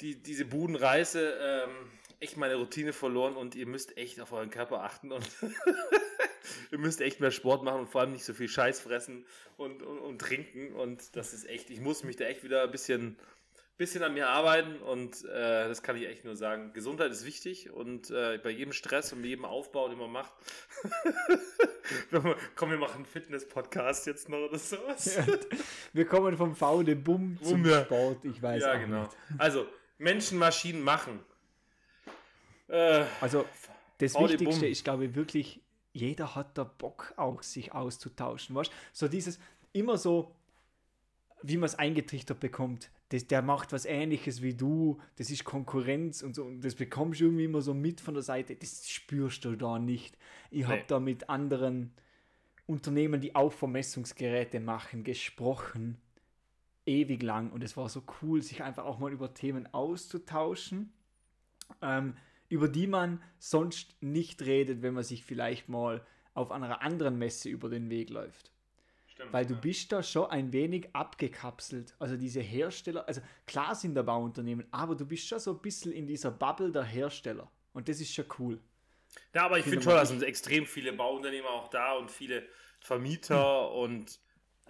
[0.00, 4.50] die diese Buden reiße, ähm, echt meine Routine verloren und ihr müsst echt auf euren
[4.50, 5.28] Körper achten und
[6.70, 9.26] ihr müsst echt mehr Sport machen und vor allem nicht so viel Scheiß fressen
[9.56, 10.72] und, und, und, trinken.
[10.74, 13.16] Und das ist echt, ich muss mich da echt wieder ein bisschen
[13.76, 16.72] bisschen an mir arbeiten und äh, das kann ich echt nur sagen.
[16.72, 20.32] Gesundheit ist wichtig und äh, bei jedem Stress und jedem Aufbau, den man macht.
[22.56, 25.16] Komm, wir machen einen Fitness-Podcast jetzt noch oder sowas.
[25.16, 25.26] Ja,
[25.92, 29.02] wir kommen vom faule Bumm zum Sport, ich weiß Ja, genau.
[29.02, 29.16] Nicht.
[29.38, 29.66] Also,
[29.98, 31.20] Menschen, Maschinen machen.
[32.68, 33.44] Äh, also,
[33.98, 34.70] das Wichtigste Bumm.
[34.70, 35.60] ist, glaube ich, wirklich,
[35.92, 38.54] jeder hat da Bock auch, sich auszutauschen.
[38.54, 38.70] Weißt?
[38.92, 39.38] So dieses,
[39.72, 40.34] immer so,
[41.42, 46.22] wie man es eingetrichtert bekommt das, der macht was ähnliches wie du, das ist Konkurrenz
[46.22, 49.44] und so, und das bekommst du irgendwie immer so mit von der Seite, das spürst
[49.44, 50.16] du da nicht.
[50.50, 50.72] Ich nee.
[50.72, 51.92] habe da mit anderen
[52.66, 55.98] Unternehmen, die auch Vermessungsgeräte machen, gesprochen,
[56.84, 60.92] ewig lang und es war so cool, sich einfach auch mal über Themen auszutauschen,
[61.82, 62.16] ähm,
[62.48, 66.04] über die man sonst nicht redet, wenn man sich vielleicht mal
[66.34, 68.52] auf einer anderen Messe über den Weg läuft.
[69.08, 69.60] Stimmt, Weil du ja.
[69.60, 71.94] bist da schon ein wenig abgekapselt.
[71.98, 75.92] Also diese Hersteller, also klar sind da Bauunternehmen, aber du bist schon so ein bisschen
[75.92, 77.50] in dieser Bubble der Hersteller.
[77.72, 78.60] Und das ist schon cool.
[79.34, 82.46] Ja, aber ich finde schon, da sind extrem viele Bauunternehmer auch da und viele
[82.80, 83.78] Vermieter hm.
[83.78, 84.20] und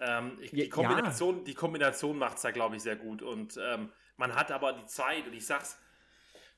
[0.01, 1.55] ähm, ich, die Kombination, ja.
[1.55, 3.23] Kombination macht es da, glaube ich, sehr gut.
[3.23, 5.79] Und ähm, man hat aber die Zeit, und ich sag's,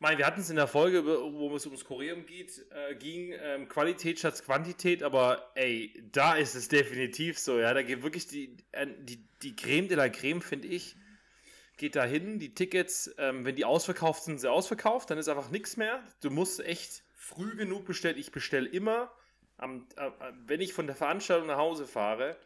[0.00, 3.68] meine, wir hatten es in der Folge, wo es ums Kurium geht, äh, ging, ähm,
[3.68, 7.74] Qualität statt Quantität, aber ey, da ist es definitiv so, ja.
[7.74, 10.96] Da geht wirklich die, äh, die, die Creme de la Creme, finde ich,
[11.78, 12.38] geht da hin.
[12.38, 16.02] Die Tickets, ähm, wenn die ausverkauft sind, sind sie ausverkauft, dann ist einfach nichts mehr.
[16.20, 18.18] Du musst echt früh genug bestellen.
[18.18, 19.11] Ich bestelle immer,
[19.56, 20.11] am, äh,
[20.46, 22.37] wenn ich von der Veranstaltung nach Hause fahre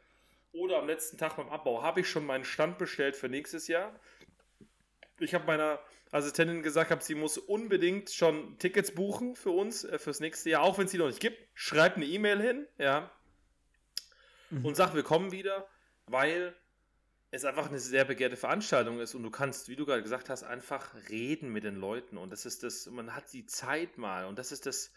[0.52, 3.98] oder am letzten Tag beim Abbau, habe ich schon meinen Stand bestellt für nächstes Jahr.
[5.22, 5.80] Ich habe meiner
[6.10, 10.62] Assistentin gesagt habe, sie muss unbedingt schon Tickets buchen für uns, äh, fürs nächste Jahr,
[10.62, 11.38] auch wenn es die noch nicht gibt.
[11.54, 13.10] Schreib eine E-Mail hin, ja.
[14.50, 14.66] Mhm.
[14.66, 15.66] Und sag, wir kommen wieder,
[16.06, 16.54] weil
[17.30, 20.42] es einfach eine sehr begehrte Veranstaltung ist und du kannst, wie du gerade gesagt hast,
[20.42, 24.38] einfach reden mit den Leuten und das ist das, man hat die Zeit mal und
[24.38, 24.92] das ist das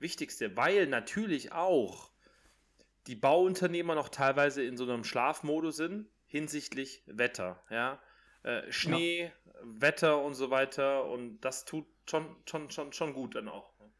[0.00, 2.10] Wichtigste, weil natürlich auch
[3.06, 8.00] die Bauunternehmer noch teilweise in so einem Schlafmodus sind hinsichtlich Wetter, ja.
[8.42, 9.32] Äh, Schnee, ja.
[9.62, 11.04] Wetter und so weiter.
[11.06, 13.72] Und das tut schon, schon, schon, schon gut dann auch.
[13.78, 13.90] Ne?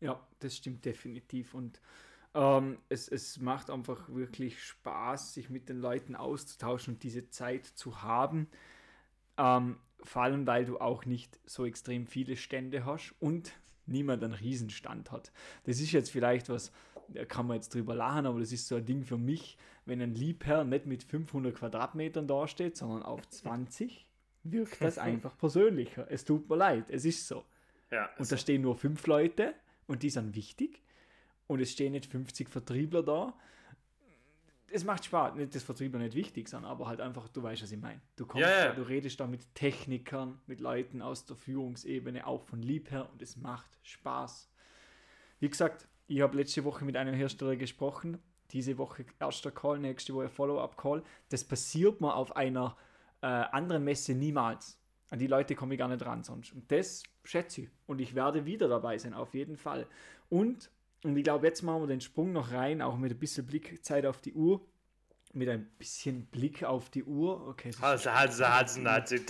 [0.00, 1.54] Ja, das stimmt definitiv.
[1.54, 1.80] Und
[2.34, 7.66] ähm, es, es macht einfach wirklich Spaß, sich mit den Leuten auszutauschen und diese Zeit
[7.66, 8.48] zu haben.
[9.36, 13.52] Ähm, vor allem, weil du auch nicht so extrem viele Stände hast und
[13.90, 15.32] niemand einen Riesenstand hat.
[15.64, 16.72] Das ist jetzt vielleicht was,
[17.08, 20.00] da kann man jetzt drüber lachen, aber das ist so ein Ding für mich, wenn
[20.00, 24.06] ein Liebherr nicht mit 500 Quadratmetern dasteht, sondern auf 20,
[24.44, 26.06] wirkt das einfach persönlicher.
[26.10, 27.44] Es tut mir leid, es ist so.
[27.90, 29.54] Ja, und da stehen nur fünf Leute
[29.86, 30.80] und die sind wichtig
[31.48, 33.34] und es stehen nicht 50 Vertriebler da.
[34.72, 37.72] Es macht Spaß, nicht dass Vertriebler nicht wichtig sind, aber halt einfach, du weißt, was
[37.72, 38.00] ich meine.
[38.16, 38.46] Du kommst.
[38.46, 43.20] Da, du redest da mit Technikern, mit Leuten aus der Führungsebene, auch von Liebherr und
[43.20, 44.48] es macht Spaß.
[45.40, 48.18] Wie gesagt, ich habe letzte Woche mit einem Hersteller gesprochen,
[48.50, 51.02] diese Woche erster Call, nächste Woche Follow-up-Call.
[51.28, 52.76] Das passiert mir auf einer
[53.22, 54.78] äh, anderen Messe niemals.
[55.10, 56.52] An die Leute komme ich gar nicht ran sonst.
[56.52, 57.68] Und das schätze ich.
[57.86, 59.86] Und ich werde wieder dabei sein, auf jeden Fall.
[60.28, 60.70] Und,
[61.04, 64.06] und ich glaube, jetzt machen wir den Sprung noch rein, auch mit ein bisschen Blickzeit
[64.06, 64.66] auf die Uhr.
[65.32, 67.46] Mit ein bisschen Blick auf die Uhr.
[67.48, 67.70] Okay.
[67.80, 69.24] Also, also, also, also,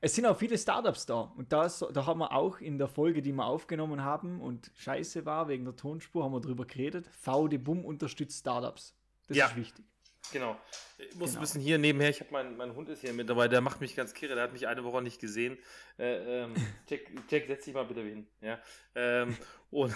[0.00, 1.32] es sind auch viele Startups da.
[1.36, 5.26] Und das, da haben wir auch in der Folge, die wir aufgenommen haben und scheiße
[5.26, 7.06] war wegen der Tonspur, haben wir drüber geredet.
[7.08, 8.94] VD Bum unterstützt Startups.
[9.28, 9.46] Das ja.
[9.46, 9.84] ist wichtig.
[10.32, 10.58] Genau.
[10.98, 11.38] Ich muss genau.
[11.38, 13.80] ein bisschen hier nebenher, ich habe mein, mein Hund ist hier mit dabei, der macht
[13.80, 15.58] mich ganz kirre, der hat mich eine Woche nicht gesehen.
[15.98, 16.54] Äh, ähm,
[16.88, 18.26] Jack, Jack, setz dich mal bitte hin.
[18.40, 18.60] Ja?
[18.94, 19.36] Ähm,
[19.70, 19.94] und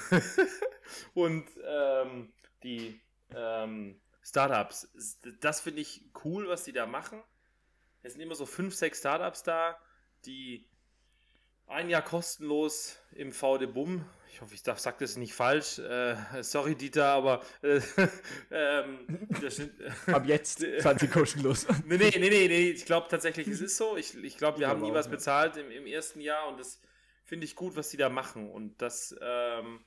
[1.14, 3.00] und ähm, die
[3.34, 4.92] ähm, Startups,
[5.40, 7.22] das finde ich cool, was die da machen.
[8.02, 9.78] Es sind immer so fünf, sechs Startups da
[10.26, 10.68] die
[11.66, 14.04] ein Jahr kostenlos im VD Bum.
[14.32, 15.78] Ich hoffe, ich darf, sag das nicht falsch.
[15.78, 17.80] Äh, sorry, Dieter, aber äh,
[18.50, 19.28] ähm,
[20.06, 21.66] Ab jetzt 20 kostenlos.
[21.86, 22.70] nee, nee, nee, nee, nee.
[22.70, 23.96] Ich glaube tatsächlich, es ist so.
[23.96, 25.12] Ich, ich glaube, wir ich haben nie was ja.
[25.12, 26.80] bezahlt im, im ersten Jahr und das
[27.24, 28.50] finde ich gut, was die da machen.
[28.50, 29.84] Und das ähm,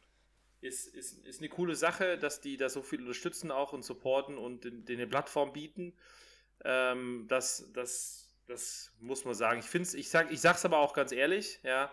[0.62, 4.38] ist, ist, ist eine coole Sache, dass die da so viel unterstützen auch und supporten
[4.38, 5.94] und den, den eine Plattform bieten.
[6.66, 9.60] Ähm, dass, dass das muss man sagen.
[9.60, 11.92] Ich finde ich sag, ich sag's aber auch ganz ehrlich, ja.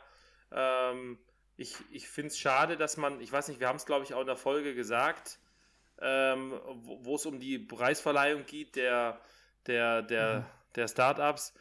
[0.53, 1.19] Ähm,
[1.61, 4.15] ich ich finde es schade, dass man, ich weiß nicht, wir haben es glaube ich
[4.15, 5.39] auch in der Folge gesagt,
[6.01, 9.21] ähm, wo es um die Preisverleihung geht, der,
[9.67, 10.45] der, der, mhm.
[10.75, 11.55] der Startups,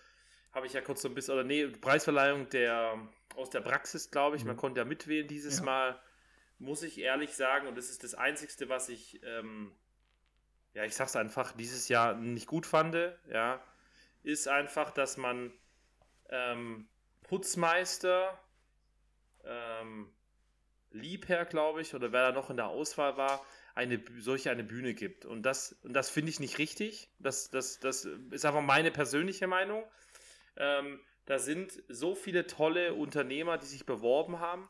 [0.53, 2.97] habe ich ja kurz so ein bisschen, oder nee, Preisverleihung der
[3.35, 4.49] aus der Praxis, glaube ich, mhm.
[4.49, 5.65] man konnte ja mitwählen dieses ja.
[5.65, 6.01] Mal,
[6.57, 9.73] muss ich ehrlich sagen, und das ist das Einzige, was ich ähm,
[10.73, 12.95] ja, ich sag's einfach, dieses Jahr nicht gut fand,
[13.29, 13.61] ja,
[14.23, 15.51] ist einfach, dass man
[16.29, 16.87] ähm,
[17.23, 18.37] Putzmeister,
[19.49, 20.11] ähm,
[20.91, 24.93] Liebherr, glaube ich, oder wer da noch in der Auswahl war, eine solche eine Bühne
[24.93, 25.25] gibt.
[25.25, 27.09] Und das, und das finde ich nicht richtig.
[27.19, 29.83] Das, das, das ist einfach meine persönliche Meinung.
[30.57, 34.67] Ähm, da sind so viele tolle Unternehmer, die sich beworben haben,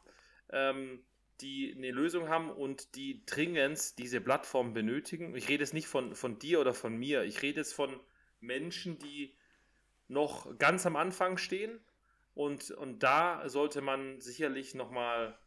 [0.52, 1.04] ähm,
[1.42, 5.36] die eine Lösung haben und die dringend diese Plattform benötigen.
[5.36, 7.24] Ich rede jetzt nicht von, von dir oder von mir.
[7.24, 7.98] Ich rede jetzt von
[8.42, 9.34] Menschen, die
[10.10, 11.80] noch ganz am Anfang stehen.
[12.34, 15.38] Und, und da sollte man sicherlich nochmal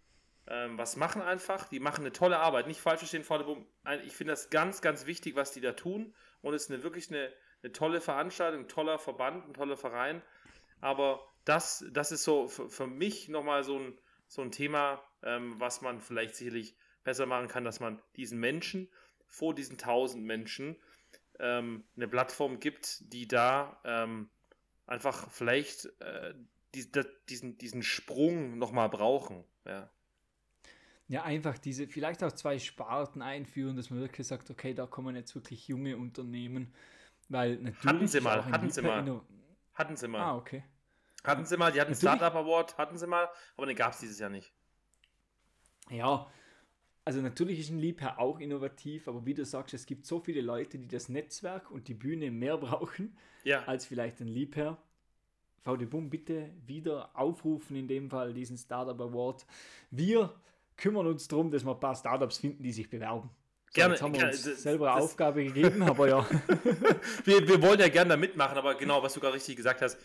[0.46, 1.68] ähm, was machen einfach.
[1.68, 2.66] Die machen eine tolle Arbeit.
[2.66, 3.66] Nicht falsch verstehen, Vorderboom.
[4.04, 6.14] Ich finde das ganz, ganz wichtig, was die da tun.
[6.40, 10.22] Und es ist eine, wirklich eine, eine tolle Veranstaltung, ein toller Verband, ein toller Verein.
[10.80, 15.54] Aber das, das ist so für, für mich nochmal so ein, so ein Thema, ähm,
[15.58, 18.88] was man vielleicht sicherlich besser machen kann, dass man diesen Menschen
[19.26, 20.76] vor diesen tausend Menschen
[21.38, 24.28] ähm, eine Plattform gibt, die da ähm,
[24.86, 26.34] einfach vielleicht äh,
[26.74, 29.44] die, die, diesen, diesen Sprung nochmal brauchen.
[29.66, 29.90] Ja
[31.12, 35.14] ja, einfach diese, vielleicht auch zwei Sparten einführen, dass man wirklich sagt, okay, da kommen
[35.14, 36.72] jetzt wirklich junge Unternehmen,
[37.28, 37.84] weil natürlich.
[37.84, 39.20] Hatten sie mal, hatten sie mal.
[39.74, 40.20] Hatten sie mal.
[40.22, 40.64] Ah, okay.
[41.22, 44.00] Hatten sie mal, die hatten natürlich, Startup Award, hatten sie mal, aber den gab es
[44.00, 44.54] dieses Jahr nicht.
[45.90, 46.26] Ja,
[47.04, 50.40] also natürlich ist ein Liebherr auch innovativ, aber wie du sagst, es gibt so viele
[50.40, 53.62] Leute, die das Netzwerk und die Bühne mehr brauchen ja.
[53.64, 54.82] als vielleicht ein Liebherr.
[55.62, 59.46] VD Boom, bitte wieder aufrufen, in dem Fall diesen Startup Award.
[59.90, 60.34] Wir
[60.76, 63.30] kümmern uns darum, dass wir ein paar Startups finden, die sich bewerben.
[63.68, 63.94] So, gerne.
[63.94, 66.28] Jetzt haben wir gerne, uns das, selber eine Aufgabe gegeben, aber ja.
[67.24, 69.98] wir, wir wollen ja gerne da mitmachen, aber genau, was du gerade richtig gesagt hast,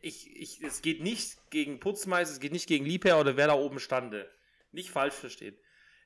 [0.00, 3.54] ich, ich, es geht nicht gegen Putzmeister, es geht nicht gegen Liebherr oder wer da
[3.54, 4.30] oben stande.
[4.72, 5.56] Nicht falsch verstehen.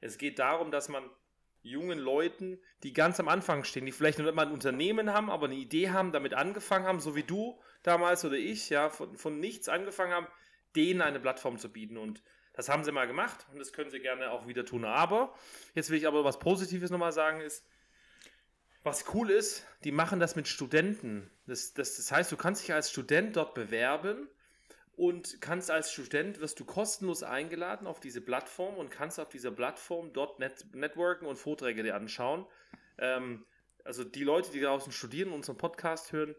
[0.00, 1.04] Es geht darum, dass man
[1.62, 5.46] jungen Leuten, die ganz am Anfang stehen, die vielleicht noch mal ein Unternehmen haben, aber
[5.46, 9.40] eine Idee haben, damit angefangen haben, so wie du damals oder ich, ja, von, von
[9.40, 10.26] nichts angefangen haben,
[10.76, 11.96] denen eine Plattform zu bieten.
[11.96, 12.22] Und
[12.52, 14.84] das haben sie mal gemacht und das können sie gerne auch wieder tun.
[14.84, 15.34] Aber,
[15.74, 17.64] jetzt will ich aber was Positives nochmal sagen, ist,
[18.84, 21.30] was cool ist, die machen das mit Studenten.
[21.46, 24.28] Das, das, das heißt, du kannst dich als Student dort bewerben
[24.96, 29.50] und kannst als Student, wirst du kostenlos eingeladen auf diese Plattform und kannst auf dieser
[29.50, 32.46] Plattform dort net, networken und Vorträge dir anschauen.
[32.98, 33.46] Ähm,
[33.84, 36.34] also die Leute, die draußen studieren und unseren Podcast hören,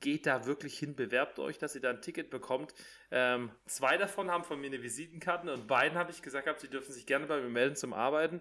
[0.00, 2.74] geht da wirklich hin, bewerbt euch, dass ihr da ein Ticket bekommt.
[3.10, 6.92] Ähm, zwei davon haben von mir eine Visitenkarte und beiden habe ich gesagt, sie dürfen
[6.92, 8.40] sich gerne bei mir melden zum Arbeiten.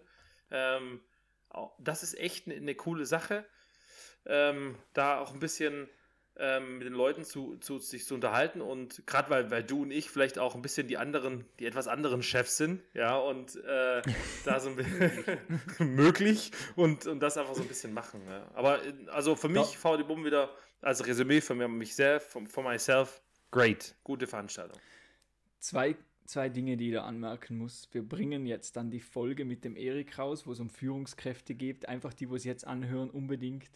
[0.52, 1.02] Ähm,
[1.80, 3.46] das ist echt eine, eine coole Sache.
[4.26, 5.90] Ähm, da auch ein bisschen
[6.38, 9.92] ähm, mit den Leuten zu, zu, sich zu unterhalten und gerade weil, weil du und
[9.92, 14.02] ich vielleicht auch ein bisschen die anderen, die etwas anderen Chefs sind, ja, und äh,
[14.46, 15.38] da so ein bisschen
[15.96, 18.22] möglich und, und das einfach so ein bisschen machen.
[18.28, 18.50] Ja.
[18.56, 18.80] Aber
[19.12, 19.80] also für mich, ja.
[19.80, 20.50] VD Bumm wieder
[20.84, 24.80] als Resümee von mir, mich selbst, von, von myself, great, gute Veranstaltung.
[25.60, 27.88] Zwei, zwei Dinge, die ich da anmerken muss.
[27.92, 31.88] Wir bringen jetzt dann die Folge mit dem Erik raus, wo es um Führungskräfte geht.
[31.88, 33.70] Einfach die, wo es jetzt anhören, unbedingt.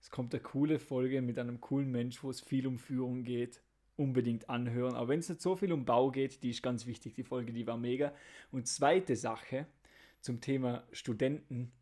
[0.00, 3.60] Es kommt eine coole Folge mit einem coolen Mensch, wo es viel um Führung geht.
[3.96, 4.94] Unbedingt anhören.
[4.94, 7.14] Aber wenn es nicht so viel um Bau geht, die ist ganz wichtig.
[7.14, 8.14] Die Folge, die war mega.
[8.50, 9.66] Und zweite Sache
[10.20, 11.72] zum Thema Studenten.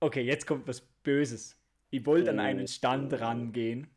[0.00, 1.59] Okay, jetzt kommt was Böses.
[1.90, 3.88] Ich wollte an einen Stand rangehen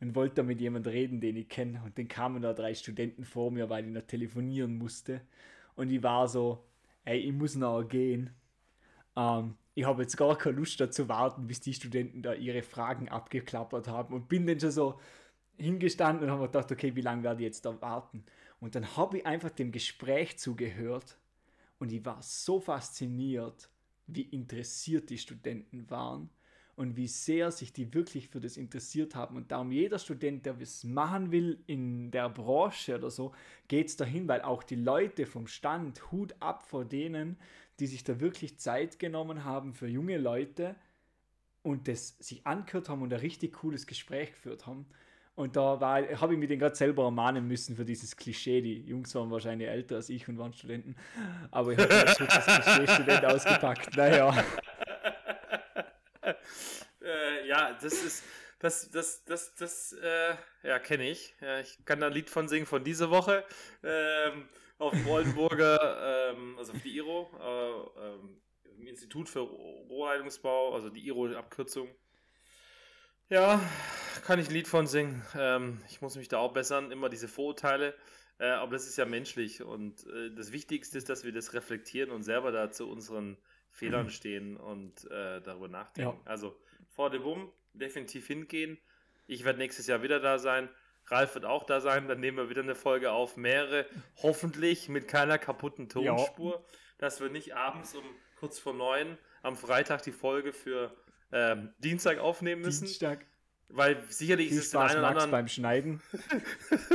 [0.00, 1.80] und wollte da mit jemandem reden, den ich kenne.
[1.84, 5.20] Und dann kamen da drei Studenten vor mir, weil ich noch telefonieren musste.
[5.76, 6.64] Und ich war so,
[7.04, 8.30] ey, ich muss noch gehen.
[9.16, 13.08] Ähm, ich habe jetzt gar keine Lust dazu warten, bis die Studenten da ihre Fragen
[13.08, 14.12] abgeklappert haben.
[14.14, 15.00] Und bin dann schon so
[15.56, 18.24] hingestanden und habe mir gedacht, okay, wie lange werde ich jetzt da warten?
[18.58, 21.18] Und dann habe ich einfach dem Gespräch zugehört
[21.78, 23.68] und ich war so fasziniert,
[24.06, 26.30] wie interessiert die Studenten waren
[26.82, 29.36] und wie sehr sich die wirklich für das interessiert haben.
[29.36, 33.32] Und darum jeder Student, der was machen will in der Branche oder so,
[33.68, 37.36] geht es dahin, weil auch die Leute vom Stand, Hut ab vor denen,
[37.78, 40.74] die sich da wirklich Zeit genommen haben für junge Leute
[41.62, 44.84] und das sich angehört haben und ein richtig cooles Gespräch geführt haben.
[45.36, 48.60] Und da habe ich mir den gerade selber ermahnen müssen für dieses Klischee.
[48.60, 50.96] Die Jungs waren wahrscheinlich älter als ich und waren Studenten.
[51.52, 53.96] Aber ich habe das Klischee-Student ausgepackt.
[53.96, 54.44] Naja.
[57.02, 58.24] äh, ja, das ist,
[58.58, 61.34] das, das, das, das, äh, ja, kenne ich.
[61.40, 63.44] Ja, ich kann da ein Lied von singen von dieser Woche.
[63.82, 68.40] Ähm, auf dem Oldenburger, ähm, also auf die IRO, äh, ähm,
[68.78, 71.88] im Institut für Rohrleitungsbau, also die IRO-Abkürzung.
[73.28, 73.60] Ja,
[74.24, 75.24] kann ich ein Lied von singen.
[75.36, 77.94] Ähm, ich muss mich da auch bessern, immer diese Vorurteile.
[78.38, 82.10] Äh, aber das ist ja menschlich und äh, das Wichtigste ist, dass wir das reflektieren
[82.10, 83.36] und selber da zu unseren
[83.72, 86.18] Fehlern stehen und äh, darüber nachdenken.
[86.24, 86.30] Ja.
[86.30, 86.56] Also
[86.88, 88.78] vor dem Bumm definitiv hingehen.
[89.26, 90.68] Ich werde nächstes Jahr wieder da sein.
[91.06, 92.06] Ralf wird auch da sein.
[92.06, 93.36] Dann nehmen wir wieder eine Folge auf.
[93.36, 93.86] Mehrere,
[94.22, 96.64] hoffentlich mit keiner kaputten Tonspur,
[96.98, 98.04] dass wir nicht abends um
[98.38, 100.94] kurz vor neun am Freitag die Folge für
[101.32, 102.84] ähm, Dienstag aufnehmen müssen.
[102.84, 103.26] Dienstag.
[103.68, 106.02] Weil sicherlich Viel ist es den Spaß, einen oder Max, anderen beim Schneiden.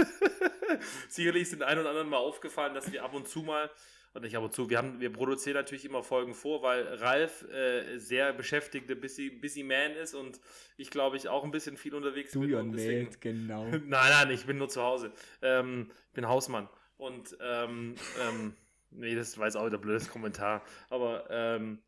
[1.09, 3.69] Sicherlich ist den einen oder anderen mal aufgefallen, dass wir ab und zu mal,
[4.13, 7.43] und nicht ab und zu, wir, haben, wir produzieren natürlich immer Folgen vor, weil Ralf
[7.51, 10.39] äh, sehr beschäftigte busy, busy Man ist und
[10.77, 12.71] ich glaube ich auch ein bisschen viel unterwegs Du bin.
[12.71, 13.65] deswegen- nicht, genau.
[13.69, 15.11] Nein, nein, ich bin nur zu Hause.
[15.41, 16.67] Ähm, ich bin Hausmann.
[16.97, 17.93] Und, ähm,
[18.27, 18.55] ähm,
[18.89, 20.63] nee, das war jetzt auch wieder ein blödes Kommentar.
[20.89, 21.79] Aber, ähm,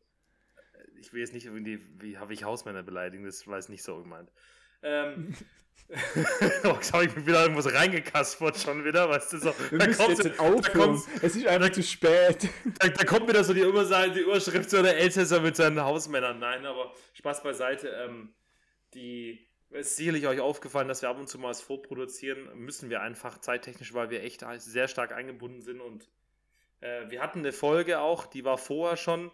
[1.00, 4.00] ich will jetzt nicht irgendwie, wie habe ich Hausmänner beleidigen, das war jetzt nicht so
[4.02, 4.30] gemeint.
[4.82, 5.34] Ähm,
[6.64, 9.54] jetzt habe ich mir wieder irgendwas reingekaspert schon wieder, weißt du, so.
[9.70, 11.02] Wir da müssen kommt jetzt da aufhören.
[11.22, 12.48] Es ist einfach zu spät.
[12.78, 16.38] da, da kommt mir das so die, die Überschrift so der Elsässer mit seinen Hausmännern.
[16.38, 17.88] Nein, aber Spaß beiseite.
[17.88, 18.32] Ähm,
[18.94, 22.48] die, es ist sicherlich euch aufgefallen, dass wir ab und zu mal was vorproduzieren.
[22.54, 25.80] Müssen wir einfach zeittechnisch, weil wir echt sehr stark eingebunden sind.
[25.80, 26.08] Und
[26.80, 29.30] äh, wir hatten eine Folge auch, die war vorher schon.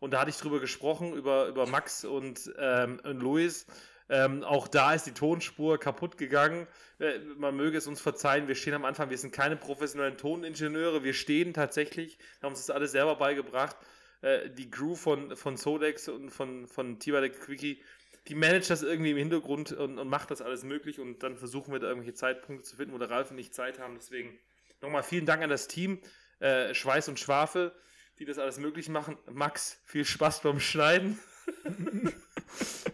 [0.00, 3.66] Und da hatte ich drüber gesprochen, über, über Max und, ähm, und Luis.
[4.10, 6.66] Ähm, auch da ist die Tonspur kaputt gegangen.
[6.98, 11.04] Äh, man möge es uns verzeihen, wir stehen am Anfang, wir sind keine professionellen Toningenieure,
[11.04, 13.76] wir stehen tatsächlich, haben uns das alles selber beigebracht.
[14.22, 17.80] Äh, die Crew von, von Sodex und von, von T-Bike Quickie,
[18.26, 21.72] die managt das irgendwie im Hintergrund und, und macht das alles möglich und dann versuchen
[21.72, 23.94] wir da irgendwelche Zeitpunkte zu finden, wo der Ralf und ich Zeit haben.
[23.94, 24.36] Deswegen
[24.80, 26.00] nochmal vielen Dank an das Team,
[26.40, 27.72] äh, Schweiß und Schwafel,
[28.18, 29.16] die das alles möglich machen.
[29.30, 31.16] Max, viel Spaß beim Schneiden.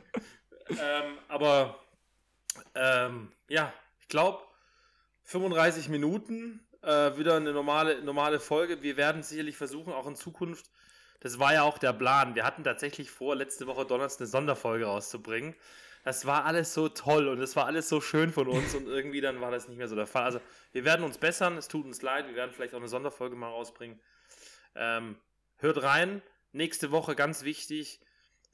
[0.71, 1.79] ähm, aber
[2.75, 4.43] ähm, ja, ich glaube,
[5.25, 8.83] 35 Minuten, äh, wieder eine normale, normale Folge.
[8.83, 10.71] Wir werden sicherlich versuchen, auch in Zukunft,
[11.21, 12.35] das war ja auch der Plan.
[12.35, 15.57] Wir hatten tatsächlich vor, letzte Woche Donnerstag eine Sonderfolge rauszubringen.
[16.05, 19.21] Das war alles so toll und es war alles so schön von uns und irgendwie
[19.21, 20.23] dann war das nicht mehr so der Fall.
[20.23, 20.41] Also
[20.71, 23.49] wir werden uns bessern, es tut uns leid, wir werden vielleicht auch eine Sonderfolge mal
[23.49, 23.99] rausbringen.
[24.77, 25.17] Ähm,
[25.57, 27.99] hört rein, nächste Woche ganz wichtig,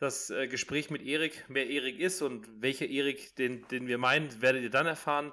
[0.03, 4.43] das äh, Gespräch mit Erik, wer Erik ist und welcher Erik, den, den wir meinen,
[4.43, 5.33] werdet ihr dann erfahren.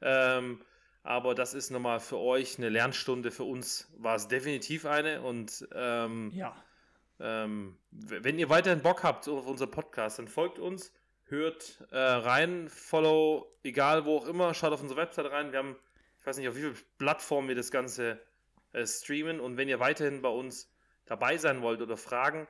[0.00, 0.60] Ähm,
[1.02, 3.30] aber das ist nochmal für euch eine Lernstunde.
[3.30, 5.22] Für uns war es definitiv eine.
[5.22, 6.56] Und ähm, Ja.
[7.20, 10.92] ähm, wenn ihr weiterhin Bock habt auf unser Podcast, dann folgt uns,
[11.24, 15.50] hört äh, rein, follow, egal wo auch immer, schaut auf unsere Website rein.
[15.50, 15.76] Wir haben,
[16.20, 18.20] ich weiß nicht, auf wie vielen Plattformen wir das Ganze
[18.72, 19.40] äh, streamen.
[19.40, 20.72] Und wenn ihr weiterhin bei uns
[21.06, 22.46] dabei sein wollt oder Fragen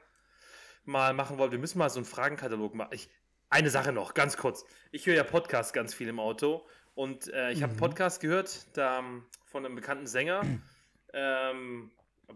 [0.86, 2.90] mal machen wollt, wir müssen mal so einen Fragenkatalog machen.
[2.92, 3.08] Ich,
[3.50, 4.64] eine Sache noch, ganz kurz.
[4.92, 7.80] Ich höre ja Podcasts ganz viel im Auto und äh, ich habe einen Mhm.
[7.80, 10.42] Podcast gehört da, ähm, von einem bekannten Sänger.
[11.12, 11.90] Ähm,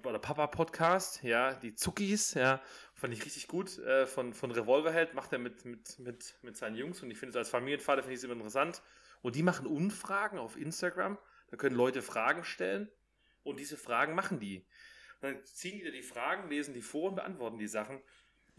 [0.05, 2.62] oder Papa-Podcast, ja, die Zuckis, ja,
[2.94, 3.78] fand ich richtig gut.
[3.78, 7.30] Äh, von, von Revolverheld macht er mit, mit, mit, mit seinen Jungs und ich finde
[7.30, 8.80] es als Familienvater finde ich es immer interessant.
[9.20, 11.18] Und die machen Umfragen auf Instagram.
[11.51, 12.88] Da können Leute Fragen stellen
[13.42, 14.64] und diese Fragen machen die.
[15.20, 18.01] Und dann ziehen die da die Fragen, lesen die vor und beantworten die Sachen.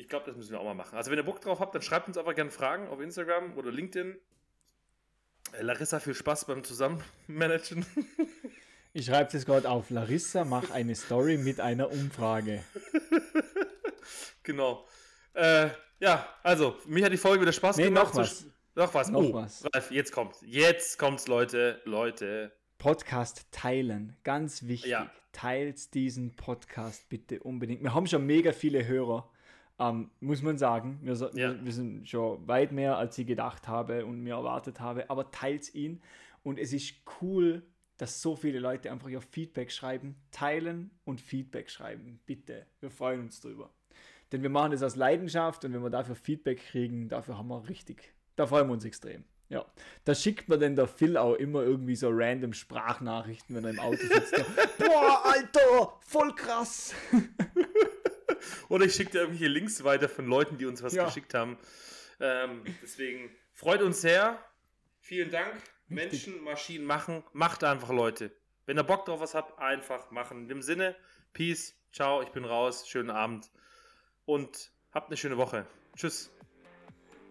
[0.02, 0.97] Ich glaube, das müssen wir auch mal machen.
[0.97, 3.72] Also wenn ihr Bock drauf habt, dann schreibt uns einfach gerne Fragen auf Instagram oder
[3.72, 4.18] LinkedIn.
[5.54, 7.86] Äh, Larissa, viel Spaß beim Zusammenmanagen.
[8.93, 9.89] Ich schreibe das gerade auf.
[9.89, 12.62] Larissa, mach eine Story mit einer Umfrage.
[14.43, 14.86] genau.
[15.34, 15.70] Äh,
[16.02, 18.08] ja, also, mir hat die Folge wieder Spaß Nee, gemacht.
[18.08, 18.45] noch was.
[18.76, 19.10] Noch was.
[19.10, 19.64] Noch oh, was.
[19.74, 20.43] Ralf, jetzt kommt's.
[20.45, 21.82] Jetzt kommt's, Leute.
[21.86, 22.52] Leute.
[22.80, 24.91] Podcast teilen, ganz wichtig.
[24.91, 25.10] Ja.
[25.32, 27.82] Teilt diesen Podcast bitte unbedingt.
[27.84, 29.32] Wir haben schon mega viele Hörer,
[29.80, 31.00] ähm, muss man sagen.
[31.02, 31.52] Wir, so, Ja.
[31.54, 35.10] wir, wir sind schon weit mehr, als ich gedacht habe und mir erwartet habe.
[35.10, 36.02] Aber teilt ihn.
[36.44, 37.64] Und es ist cool,
[37.98, 40.16] dass so viele Leute einfach ihr Feedback schreiben.
[40.32, 42.20] Teilen und Feedback schreiben.
[42.26, 42.66] Bitte.
[42.80, 43.70] Wir freuen uns drüber.
[44.32, 47.68] Denn wir machen das aus Leidenschaft und wenn wir dafür Feedback kriegen, dafür haben wir
[47.68, 48.14] richtig.
[48.38, 49.24] Da freuen wir uns extrem.
[49.50, 49.66] Ja.
[50.06, 53.80] Da schickt man denn der Phil auch immer irgendwie so random Sprachnachrichten, wenn er im
[53.80, 54.34] Auto sitzt.
[54.80, 56.94] Boah, Alter, voll krass.
[58.72, 61.04] Oder ich schicke dir irgendwelche Links weiter von Leuten, die uns was Ja.
[61.04, 61.58] geschickt haben.
[62.22, 64.40] Ähm, deswegen freut uns sehr.
[65.02, 65.54] Vielen Dank.
[65.90, 66.28] Richtig.
[66.28, 67.22] Menschen, Maschinen machen.
[67.34, 68.32] Macht einfach, Leute.
[68.66, 70.44] Wenn ihr Bock drauf was habt, einfach machen.
[70.44, 70.96] In dem Sinne,
[71.34, 73.52] Peace, ciao, ich bin raus, schönen Abend
[74.24, 75.66] und habt eine schöne Woche.
[75.98, 76.32] Tschüss.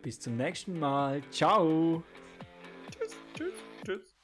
[0.03, 1.23] Bis zum nächsten Mal.
[1.31, 2.05] Ciao.
[2.91, 3.55] Tschüss, tschüss,
[3.87, 4.15] tschüss.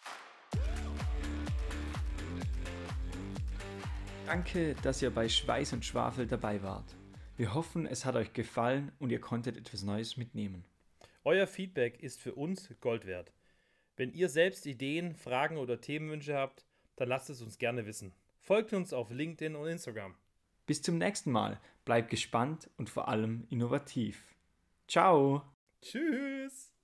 [4.27, 6.95] Danke, dass ihr bei Schweiß und Schwafel dabei wart.
[7.37, 10.65] Wir hoffen, es hat euch gefallen und ihr konntet etwas Neues mitnehmen.
[11.23, 13.33] Euer Feedback ist für uns Gold wert.
[13.97, 16.65] Wenn ihr selbst Ideen, Fragen oder Themenwünsche habt,
[16.97, 18.15] dann lasst es uns gerne wissen.
[18.41, 20.15] Folgt uns auf LinkedIn und Instagram.
[20.65, 21.61] Bis zum nächsten Mal.
[21.85, 24.35] Bleib gespannt und vor allem innovativ.
[24.89, 25.43] Ciao.
[25.83, 26.76] Tschüss.